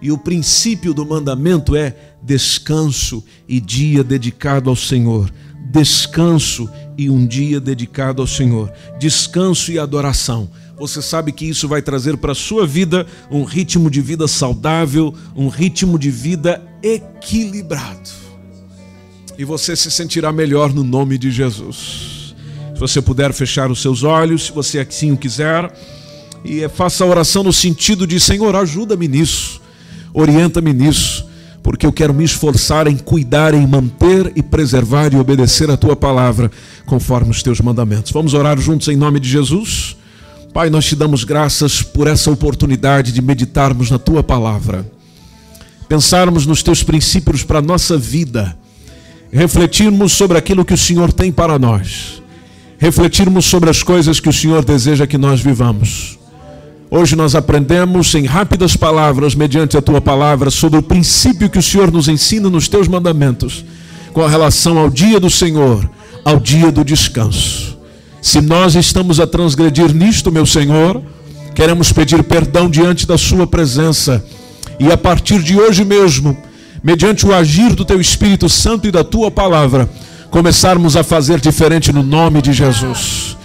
e 0.00 0.12
o 0.12 0.18
princípio 0.18 0.92
do 0.92 1.04
mandamento 1.04 1.74
é 1.74 1.94
descanso 2.22 3.24
e 3.48 3.60
dia 3.60 4.04
dedicado 4.04 4.70
ao 4.70 4.76
Senhor. 4.76 5.30
Descanso 5.70 6.68
e 6.96 7.10
um 7.10 7.26
dia 7.26 7.60
dedicado 7.60 8.22
ao 8.22 8.26
Senhor. 8.26 8.72
Descanso 8.98 9.72
e 9.72 9.78
adoração. 9.78 10.48
Você 10.78 11.00
sabe 11.00 11.32
que 11.32 11.46
isso 11.46 11.66
vai 11.66 11.80
trazer 11.80 12.16
para 12.18 12.32
a 12.32 12.34
sua 12.34 12.66
vida 12.66 13.06
um 13.30 13.44
ritmo 13.44 13.90
de 13.90 14.00
vida 14.00 14.28
saudável, 14.28 15.14
um 15.34 15.48
ritmo 15.48 15.98
de 15.98 16.10
vida 16.10 16.62
equilibrado. 16.82 18.10
E 19.38 19.44
você 19.44 19.74
se 19.74 19.90
sentirá 19.90 20.32
melhor 20.32 20.72
no 20.72 20.84
nome 20.84 21.18
de 21.18 21.30
Jesus. 21.30 22.34
Se 22.74 22.80
você 22.80 23.00
puder 23.00 23.32
fechar 23.32 23.70
os 23.70 23.80
seus 23.80 24.02
olhos, 24.02 24.46
se 24.46 24.52
você 24.52 24.78
assim 24.78 25.12
o 25.12 25.16
quiser 25.16 25.72
e 26.44 26.68
faça 26.68 27.04
a 27.04 27.06
oração 27.06 27.42
no 27.42 27.52
sentido 27.52 28.06
de: 28.06 28.20
Senhor, 28.20 28.54
ajuda-me 28.54 29.08
nisso, 29.08 29.60
orienta-me 30.16 30.72
nisso, 30.72 31.28
porque 31.62 31.84
eu 31.86 31.92
quero 31.92 32.14
me 32.14 32.24
esforçar 32.24 32.86
em 32.86 32.96
cuidar, 32.96 33.52
em 33.52 33.66
manter 33.66 34.32
e 34.34 34.42
preservar 34.42 35.12
e 35.12 35.18
obedecer 35.18 35.70
a 35.70 35.76
tua 35.76 35.94
palavra 35.94 36.50
conforme 36.86 37.30
os 37.30 37.42
teus 37.42 37.60
mandamentos. 37.60 38.10
Vamos 38.12 38.32
orar 38.32 38.58
juntos 38.58 38.88
em 38.88 38.96
nome 38.96 39.20
de 39.20 39.28
Jesus? 39.28 39.94
Pai, 40.54 40.70
nós 40.70 40.86
te 40.86 40.96
damos 40.96 41.22
graças 41.22 41.82
por 41.82 42.06
essa 42.06 42.30
oportunidade 42.30 43.12
de 43.12 43.20
meditarmos 43.20 43.90
na 43.90 43.98
tua 43.98 44.22
palavra. 44.22 44.90
pensarmos 45.86 46.46
nos 46.46 46.62
teus 46.62 46.82
princípios 46.82 47.44
para 47.44 47.60
a 47.60 47.62
nossa 47.62 47.96
vida, 47.96 48.56
refletirmos 49.30 50.12
sobre 50.12 50.36
aquilo 50.36 50.64
que 50.64 50.74
o 50.74 50.78
Senhor 50.78 51.12
tem 51.12 51.30
para 51.30 51.58
nós, 51.58 52.20
refletirmos 52.78 53.44
sobre 53.44 53.70
as 53.70 53.82
coisas 53.82 54.18
que 54.18 54.28
o 54.28 54.32
Senhor 54.32 54.64
deseja 54.64 55.06
que 55.06 55.18
nós 55.18 55.40
vivamos. 55.40 56.18
Hoje 56.90 57.16
nós 57.16 57.34
aprendemos 57.34 58.14
em 58.14 58.26
rápidas 58.26 58.76
palavras, 58.76 59.34
mediante 59.34 59.76
a 59.76 59.82
tua 59.82 60.00
palavra, 60.00 60.50
sobre 60.50 60.78
o 60.78 60.82
princípio 60.82 61.50
que 61.50 61.58
o 61.58 61.62
Senhor 61.62 61.90
nos 61.90 62.06
ensina 62.06 62.48
nos 62.48 62.68
teus 62.68 62.86
mandamentos, 62.86 63.64
com 64.12 64.24
relação 64.24 64.78
ao 64.78 64.88
dia 64.88 65.18
do 65.18 65.28
Senhor, 65.28 65.88
ao 66.24 66.38
dia 66.38 66.70
do 66.70 66.84
descanso. 66.84 67.76
Se 68.22 68.40
nós 68.40 68.76
estamos 68.76 69.18
a 69.18 69.26
transgredir 69.26 69.92
nisto, 69.92 70.30
meu 70.30 70.46
Senhor, 70.46 71.02
queremos 71.54 71.92
pedir 71.92 72.22
perdão 72.22 72.70
diante 72.70 73.06
da 73.06 73.18
Sua 73.18 73.46
presença 73.46 74.24
e 74.78 74.90
a 74.92 74.96
partir 74.96 75.42
de 75.42 75.58
hoje 75.58 75.84
mesmo, 75.84 76.36
mediante 76.82 77.26
o 77.26 77.34
agir 77.34 77.74
do 77.74 77.84
Teu 77.84 78.00
Espírito 78.00 78.48
Santo 78.48 78.86
e 78.86 78.92
da 78.92 79.02
Tua 79.02 79.30
palavra, 79.30 79.88
começarmos 80.30 80.96
a 80.96 81.02
fazer 81.02 81.40
diferente 81.40 81.92
no 81.92 82.02
nome 82.02 82.40
de 82.40 82.52
Jesus. 82.52 83.36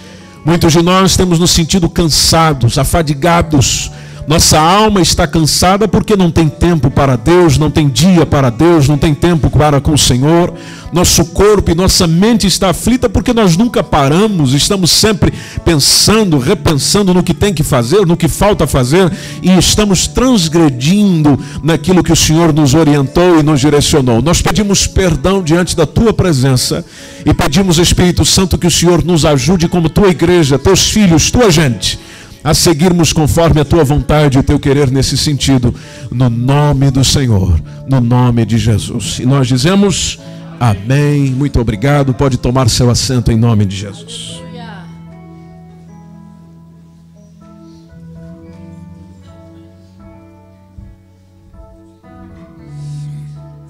Muitos 0.44 0.72
de 0.72 0.82
nós 0.82 1.16
temos 1.16 1.38
nos 1.38 1.52
sentido 1.52 1.88
cansados, 1.88 2.76
afadigados. 2.76 3.90
Nossa 4.26 4.58
alma 4.58 5.00
está 5.00 5.26
cansada 5.26 5.88
porque 5.88 6.16
não 6.16 6.30
tem 6.30 6.48
tempo 6.48 6.90
para 6.90 7.16
Deus, 7.16 7.58
não 7.58 7.70
tem 7.70 7.88
dia 7.88 8.24
para 8.24 8.50
Deus, 8.50 8.88
não 8.88 8.96
tem 8.96 9.14
tempo 9.14 9.50
para 9.50 9.80
com 9.80 9.92
o 9.92 9.98
Senhor. 9.98 10.54
Nosso 10.92 11.24
corpo 11.26 11.70
e 11.70 11.74
nossa 11.74 12.06
mente 12.06 12.46
está 12.46 12.70
aflita 12.70 13.08
porque 13.08 13.32
nós 13.32 13.56
nunca 13.56 13.82
paramos, 13.82 14.52
estamos 14.52 14.90
sempre 14.90 15.32
pensando, 15.64 16.38
repensando 16.38 17.12
no 17.12 17.22
que 17.22 17.34
tem 17.34 17.52
que 17.52 17.62
fazer, 17.62 18.06
no 18.06 18.16
que 18.16 18.28
falta 18.28 18.66
fazer 18.66 19.10
e 19.42 19.50
estamos 19.56 20.06
transgredindo 20.06 21.38
naquilo 21.62 22.04
que 22.04 22.12
o 22.12 22.16
Senhor 22.16 22.52
nos 22.52 22.74
orientou 22.74 23.40
e 23.40 23.42
nos 23.42 23.60
direcionou. 23.60 24.22
Nós 24.22 24.40
pedimos 24.40 24.86
perdão 24.86 25.42
diante 25.42 25.74
da 25.74 25.86
tua 25.86 26.12
presença 26.12 26.84
e 27.24 27.34
pedimos, 27.34 27.78
Espírito 27.78 28.24
Santo, 28.24 28.58
que 28.58 28.66
o 28.66 28.70
Senhor 28.70 29.02
nos 29.02 29.24
ajude 29.24 29.66
como 29.66 29.88
tua 29.88 30.08
igreja, 30.08 30.58
teus 30.58 30.88
filhos, 30.88 31.30
tua 31.30 31.50
gente 31.50 31.98
a 32.44 32.54
seguirmos 32.54 33.12
conforme 33.12 33.60
a 33.60 33.64
tua 33.64 33.84
vontade 33.84 34.36
e 34.36 34.40
o 34.40 34.42
teu 34.42 34.58
querer 34.58 34.90
nesse 34.90 35.16
sentido, 35.16 35.74
no 36.10 36.28
nome 36.28 36.90
do 36.90 37.04
Senhor, 37.04 37.60
no 37.88 38.00
nome 38.00 38.44
de 38.44 38.58
Jesus. 38.58 39.18
E 39.20 39.26
nós 39.26 39.46
dizemos 39.46 40.18
amém, 40.58 41.30
muito 41.30 41.60
obrigado. 41.60 42.14
Pode 42.14 42.38
tomar 42.38 42.68
seu 42.68 42.90
assento 42.90 43.30
em 43.30 43.36
nome 43.36 43.64
de 43.64 43.76
Jesus. 43.76 44.42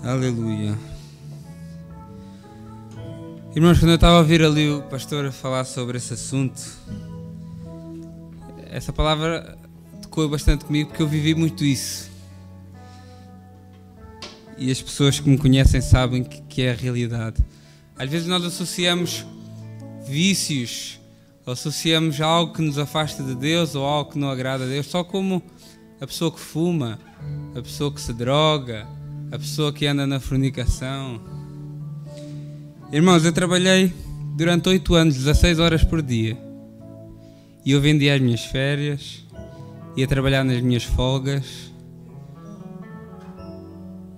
Aleluia. 0.05 0.77
Irmãos, 3.55 3.79
quando 3.79 3.91
eu 3.91 3.95
estava 3.95 4.17
a 4.17 4.19
ouvir 4.19 4.43
ali 4.43 4.69
o 4.69 4.83
pastor 4.83 5.31
falar 5.31 5.65
sobre 5.65 5.97
esse 5.97 6.13
assunto, 6.13 6.61
essa 8.73 8.93
palavra 8.93 9.59
tocou 10.01 10.29
bastante 10.29 10.65
comigo 10.65 10.89
porque 10.89 11.03
eu 11.03 11.09
vivi 11.09 11.35
muito 11.35 11.65
isso. 11.65 12.11
E 14.57 14.71
as 14.71 14.81
pessoas 14.81 15.21
que 15.21 15.29
me 15.29 15.37
conhecem 15.37 15.81
sabem 15.81 16.25
que, 16.25 16.41
que 16.43 16.63
é 16.63 16.73
a 16.73 16.75
realidade. 16.75 17.45
Às 17.97 18.09
vezes 18.11 18.27
nós 18.27 18.45
associamos 18.45 19.27
vícios, 20.07 21.01
associamos 21.47 22.21
algo 22.21 22.55
que 22.55 22.63
nos 22.63 22.79
afasta 22.79 23.23
de 23.23 23.35
Deus 23.35 23.75
ou 23.75 23.85
algo 23.85 24.13
que 24.13 24.19
não 24.19 24.31
agrada 24.31 24.65
a 24.65 24.67
Deus, 24.67 24.87
só 24.87 25.05
como 25.05 25.43
a 26.01 26.07
pessoa 26.07 26.31
que 26.33 26.41
fuma, 26.41 26.99
a 27.55 27.61
pessoa 27.61 27.93
que 27.93 28.01
se 28.01 28.13
droga, 28.13 28.87
a 29.31 29.39
pessoa 29.39 29.73
que 29.73 29.87
anda 29.87 30.07
na 30.07 30.19
fornicação. 30.19 31.21
Irmãos, 32.91 33.25
eu 33.25 33.33
trabalhei 33.33 33.93
durante 34.35 34.69
oito 34.69 34.95
anos, 34.95 35.15
16 35.15 35.59
horas 35.59 35.85
por 35.85 36.03
dia. 36.03 36.52
E 37.65 37.73
eu 37.73 37.81
vendia 37.81 38.15
as 38.15 38.21
minhas 38.21 38.45
férias, 38.45 39.25
ia 39.97 40.07
trabalhar 40.07 40.45
nas 40.45 40.61
minhas 40.61 40.85
folgas 40.85 41.73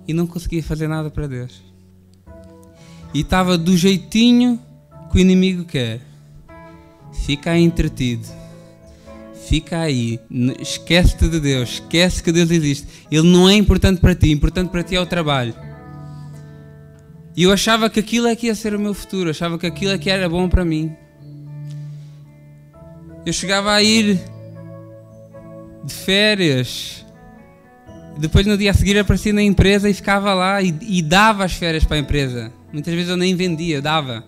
e 0.07 0.13
não 0.13 0.25
conseguia 0.25 0.63
fazer 0.63 0.87
nada 0.87 1.09
para 1.09 1.27
Deus. 1.27 1.61
E 3.13 3.21
estava 3.21 3.57
do 3.57 3.77
jeitinho 3.77 4.59
que 5.11 5.17
o 5.17 5.21
inimigo 5.21 5.63
quer. 5.63 6.01
Fica 7.25 7.51
aí 7.51 7.63
entretido. 7.63 8.27
Fica 9.47 9.79
aí. 9.79 10.19
Esquece-te 10.59 11.29
de 11.29 11.39
Deus. 11.39 11.75
Esquece 11.75 12.21
que 12.21 12.31
Deus 12.31 12.51
existe. 12.51 12.87
Ele 13.11 13.27
não 13.27 13.47
é 13.47 13.53
importante 13.53 14.01
para 14.01 14.15
ti. 14.15 14.31
Importante 14.31 14.69
para 14.69 14.83
ti 14.83 14.95
é 14.95 14.99
o 14.99 15.05
trabalho. 15.05 15.55
E 17.37 17.43
eu 17.43 17.51
achava 17.51 17.89
que 17.89 17.99
aquilo 17.99 18.27
é 18.27 18.35
que 18.35 18.47
ia 18.47 18.55
ser 18.55 18.75
o 18.75 18.79
meu 18.79 18.93
futuro. 18.93 19.29
Achava 19.29 19.57
que 19.57 19.65
aquilo 19.65 19.91
é 19.91 19.97
que 19.97 20.09
era 20.09 20.27
bom 20.27 20.49
para 20.49 20.65
mim. 20.65 20.95
Eu 23.25 23.33
chegava 23.33 23.73
a 23.73 23.81
ir 23.81 24.21
de 25.83 25.93
férias. 25.93 27.03
Depois 28.19 28.45
no 28.45 28.57
dia 28.57 28.71
a 28.71 28.73
seguir 28.73 28.97
aparecia 28.99 29.33
na 29.33 29.41
empresa 29.41 29.89
e 29.89 29.93
ficava 29.93 30.33
lá 30.33 30.61
e, 30.61 30.73
e 30.81 31.01
dava 31.01 31.43
as 31.43 31.53
férias 31.53 31.83
para 31.83 31.97
a 31.97 31.99
empresa. 31.99 32.51
Muitas 32.71 32.93
vezes 32.93 33.09
eu 33.09 33.17
nem 33.17 33.35
vendia, 33.35 33.81
dava. 33.81 34.23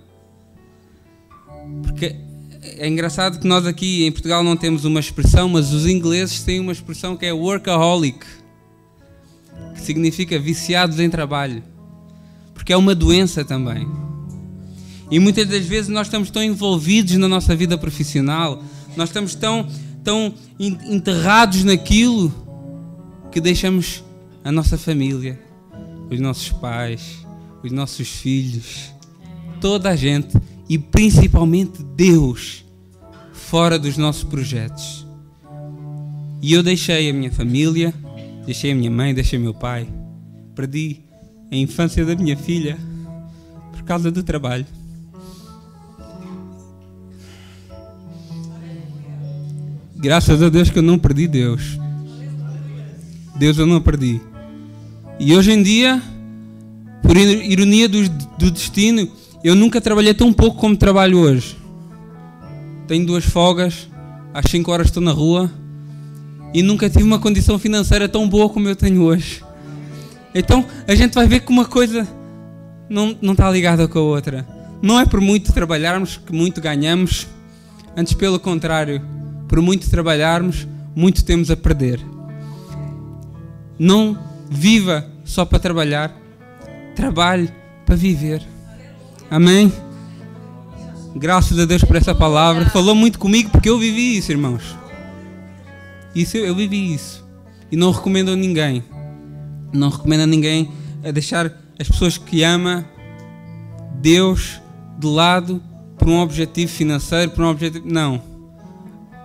Porque 1.84 2.16
é 2.64 2.88
engraçado 2.88 3.40
que 3.40 3.48
nós 3.48 3.66
aqui 3.66 4.06
em 4.06 4.12
Portugal 4.12 4.44
não 4.44 4.58
temos 4.58 4.84
uma 4.84 5.00
expressão, 5.00 5.48
mas 5.48 5.72
os 5.74 5.86
ingleses 5.86 6.42
têm 6.42 6.60
uma 6.60 6.72
expressão 6.72 7.16
que 7.16 7.26
é 7.26 7.32
workaholic, 7.32 8.26
que 9.76 9.82
significa 9.82 10.40
viciados 10.40 11.00
em 11.00 11.10
trabalho. 11.10 11.64
Porque 12.54 12.74
é 12.74 12.78
uma 12.78 12.96
doença 12.96 13.46
também. 13.46 13.88
E 15.10 15.20
muitas 15.20 15.48
das 15.48 15.66
vezes 15.66 15.88
nós 15.88 16.08
estamos 16.08 16.30
tão 16.30 16.44
envolvidos 16.44 17.16
na 17.16 17.28
nossa 17.28 17.56
vida 17.56 17.78
profissional, 17.78 18.62
nós 18.98 19.10
estamos 19.10 19.36
tão, 19.36 19.68
tão 20.04 20.34
enterrados 20.60 21.64
naquilo 21.64 22.34
que 23.32 23.40
deixamos 23.40 24.04
a 24.44 24.52
nossa 24.52 24.78
família, 24.78 25.40
os 26.10 26.20
nossos 26.20 26.50
pais, 26.50 27.26
os 27.64 27.72
nossos 27.72 28.08
filhos, 28.08 28.92
toda 29.62 29.90
a 29.90 29.96
gente 29.96 30.36
e 30.68 30.78
principalmente 30.78 31.84
Deus 31.84 32.66
fora 33.32 33.78
dos 33.78 33.98
nossos 33.98 34.24
projetos. 34.24 35.06
E 36.42 36.54
eu 36.54 36.64
deixei 36.64 37.10
a 37.10 37.14
minha 37.14 37.32
família, 37.32 37.94
deixei 38.46 38.72
a 38.72 38.76
minha 38.76 38.92
mãe, 38.92 39.14
deixei 39.14 39.38
meu 39.38 39.54
pai, 39.54 39.88
perdi 40.56 41.02
a 41.52 41.56
infância 41.56 42.06
da 42.06 42.16
minha 42.16 42.36
filha 42.36 42.78
por 43.72 43.84
causa 43.84 44.12
do 44.12 44.24
trabalho. 44.24 44.66
Graças 50.00 50.44
a 50.44 50.50
Deus 50.50 50.70
que 50.70 50.78
eu 50.78 50.84
não 50.84 51.00
perdi 51.00 51.28
Deus. 51.28 51.80
Deus 53.36 53.58
eu 53.58 53.66
não 53.66 53.82
perdi. 53.82 54.22
E 55.20 55.36
hoje 55.36 55.52
em 55.52 55.64
dia, 55.64 56.02
por 57.02 57.18
ironia 57.18 57.90
do, 57.90 58.08
do 58.38 58.52
destino, 58.52 59.10
eu 59.44 59.56
nunca 59.56 59.82
trabalhei 59.82 60.14
tão 60.14 60.32
pouco 60.32 60.60
como 60.60 60.78
trabalho 60.78 61.18
hoje. 61.18 61.58
Tenho 62.88 63.08
duas 63.08 63.26
folgas, 63.26 63.88
às 64.34 64.50
5 64.52 64.72
horas 64.72 64.88
estou 64.88 65.02
na 65.02 65.12
rua 65.12 65.52
e 66.54 66.62
nunca 66.62 66.90
tive 66.90 67.04
uma 67.04 67.20
condição 67.20 67.58
financeira 67.58 68.08
tão 68.08 68.30
boa 68.30 68.50
como 68.50 68.70
eu 68.70 68.76
tenho 68.76 69.02
hoje. 69.02 69.44
Então 70.34 70.64
a 70.88 70.94
gente 70.94 71.16
vai 71.16 71.28
ver 71.28 71.40
que 71.40 71.52
uma 71.52 71.66
coisa 71.66 72.08
não, 72.88 73.18
não 73.20 73.34
está 73.34 73.50
ligada 73.50 73.88
com 73.88 73.98
a 73.98 74.04
outra. 74.04 74.48
Não 74.80 75.00
é 75.00 75.06
por 75.08 75.20
muito 75.20 75.52
trabalharmos 75.52 76.18
que 76.18 76.32
muito 76.32 76.62
ganhamos, 76.62 77.28
antes 77.96 78.14
pelo 78.14 78.40
contrário 78.40 79.02
por 79.48 79.62
muito 79.62 79.90
trabalharmos, 79.90 80.68
muito 80.96 81.24
temos 81.24 81.50
a 81.50 81.56
perder. 81.56 82.00
Não 83.80 84.18
viva 84.50 85.08
só 85.24 85.46
para 85.46 85.60
trabalhar, 85.60 86.16
trabalhe 86.96 87.52
para 87.86 87.96
viver. 87.96 88.42
Amém? 89.30 89.72
Graças 91.16 91.60
a 91.60 91.66
Deus 91.66 91.84
por 91.84 91.96
essa 91.96 92.14
palavra. 92.14 92.70
Falou 92.70 92.96
muito 92.96 93.20
comigo 93.20 93.50
porque 93.50 93.70
eu 93.70 93.78
vivi 93.78 94.18
isso, 94.18 94.32
irmãos. 94.32 94.76
Isso 96.16 96.38
eu 96.38 96.56
vivi 96.56 96.94
isso. 96.94 97.26
E 97.72 97.76
não 97.76 97.92
recomendo 97.92 98.32
a 98.32 98.36
ninguém. 98.36 98.84
Não 99.74 99.90
recomendo 99.90 100.22
a 100.22 100.28
ninguém 100.28 100.72
a 101.04 101.12
deixar 101.12 101.52
as 101.80 101.88
pessoas 101.88 102.18
que 102.18 102.44
ama 102.44 102.86
Deus 104.02 104.60
de 104.98 105.08
lado 105.08 105.62
por 105.98 106.08
um 106.08 106.20
objetivo 106.20 106.72
financeiro, 106.72 107.32
por 107.32 107.44
um 107.44 107.50
objetivo. 107.50 107.88
Não 107.88 108.27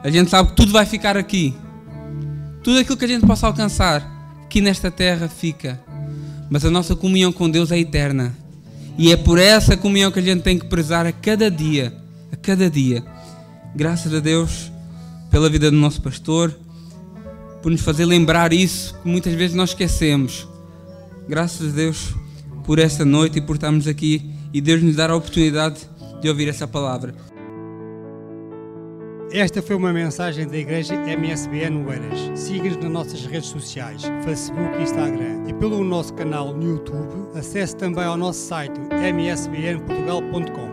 a 0.02 0.10
gente 0.10 0.30
sabe 0.30 0.50
que 0.50 0.56
tudo 0.56 0.72
vai 0.72 0.84
ficar 0.84 1.16
aqui. 1.16 1.54
Tudo 2.62 2.78
aquilo 2.78 2.96
que 2.96 3.04
a 3.04 3.08
gente 3.08 3.26
possa 3.26 3.46
alcançar 3.46 4.02
aqui 4.44 4.60
nesta 4.60 4.90
terra 4.90 5.28
fica. 5.28 5.80
Mas 6.50 6.64
a 6.64 6.70
nossa 6.70 6.94
comunhão 6.96 7.32
com 7.32 7.48
Deus 7.48 7.70
é 7.70 7.78
eterna. 7.78 8.36
E 8.98 9.10
é 9.12 9.16
por 9.16 9.38
essa 9.38 9.76
comunhão 9.76 10.10
que 10.10 10.18
a 10.18 10.22
gente 10.22 10.42
tem 10.42 10.58
que 10.58 10.66
prezar 10.66 11.06
a 11.06 11.12
cada 11.12 11.50
dia. 11.50 11.94
A 12.32 12.36
cada 12.36 12.68
dia. 12.68 13.02
Graças 13.74 14.12
a 14.12 14.20
Deus 14.20 14.70
pela 15.30 15.48
vida 15.48 15.70
do 15.70 15.76
nosso 15.78 16.02
pastor, 16.02 16.54
por 17.62 17.72
nos 17.72 17.80
fazer 17.80 18.04
lembrar 18.04 18.52
isso 18.52 18.94
que 19.02 19.08
muitas 19.08 19.32
vezes 19.32 19.56
nós 19.56 19.70
esquecemos. 19.70 20.46
Graças 21.26 21.72
a 21.72 21.76
Deus 21.76 22.14
por 22.64 22.78
esta 22.78 23.04
noite 23.04 23.38
e 23.38 23.40
por 23.40 23.56
estarmos 23.56 23.86
aqui 23.86 24.30
e 24.52 24.60
Deus 24.60 24.82
nos 24.82 24.96
dar 24.96 25.10
a 25.10 25.16
oportunidade 25.16 25.80
de 26.20 26.28
ouvir 26.28 26.48
essa 26.48 26.68
palavra. 26.68 27.14
Esta 29.34 29.62
foi 29.62 29.74
uma 29.76 29.94
mensagem 29.94 30.46
da 30.46 30.58
Igreja 30.58 30.94
MSBN 30.94 31.86
Oeiras. 31.86 32.38
Siga-nos 32.38 32.76
nas 32.76 32.90
nossas 32.92 33.24
redes 33.24 33.48
sociais, 33.48 34.02
Facebook 34.22 34.78
e 34.78 34.82
Instagram. 34.82 35.48
E 35.48 35.54
pelo 35.54 35.82
nosso 35.82 36.12
canal 36.12 36.52
no 36.52 36.62
YouTube, 36.62 37.30
acesse 37.34 37.74
também 37.74 38.04
ao 38.04 38.18
nosso 38.18 38.40
site 38.40 38.78
msbnportugal.com. 38.90 40.71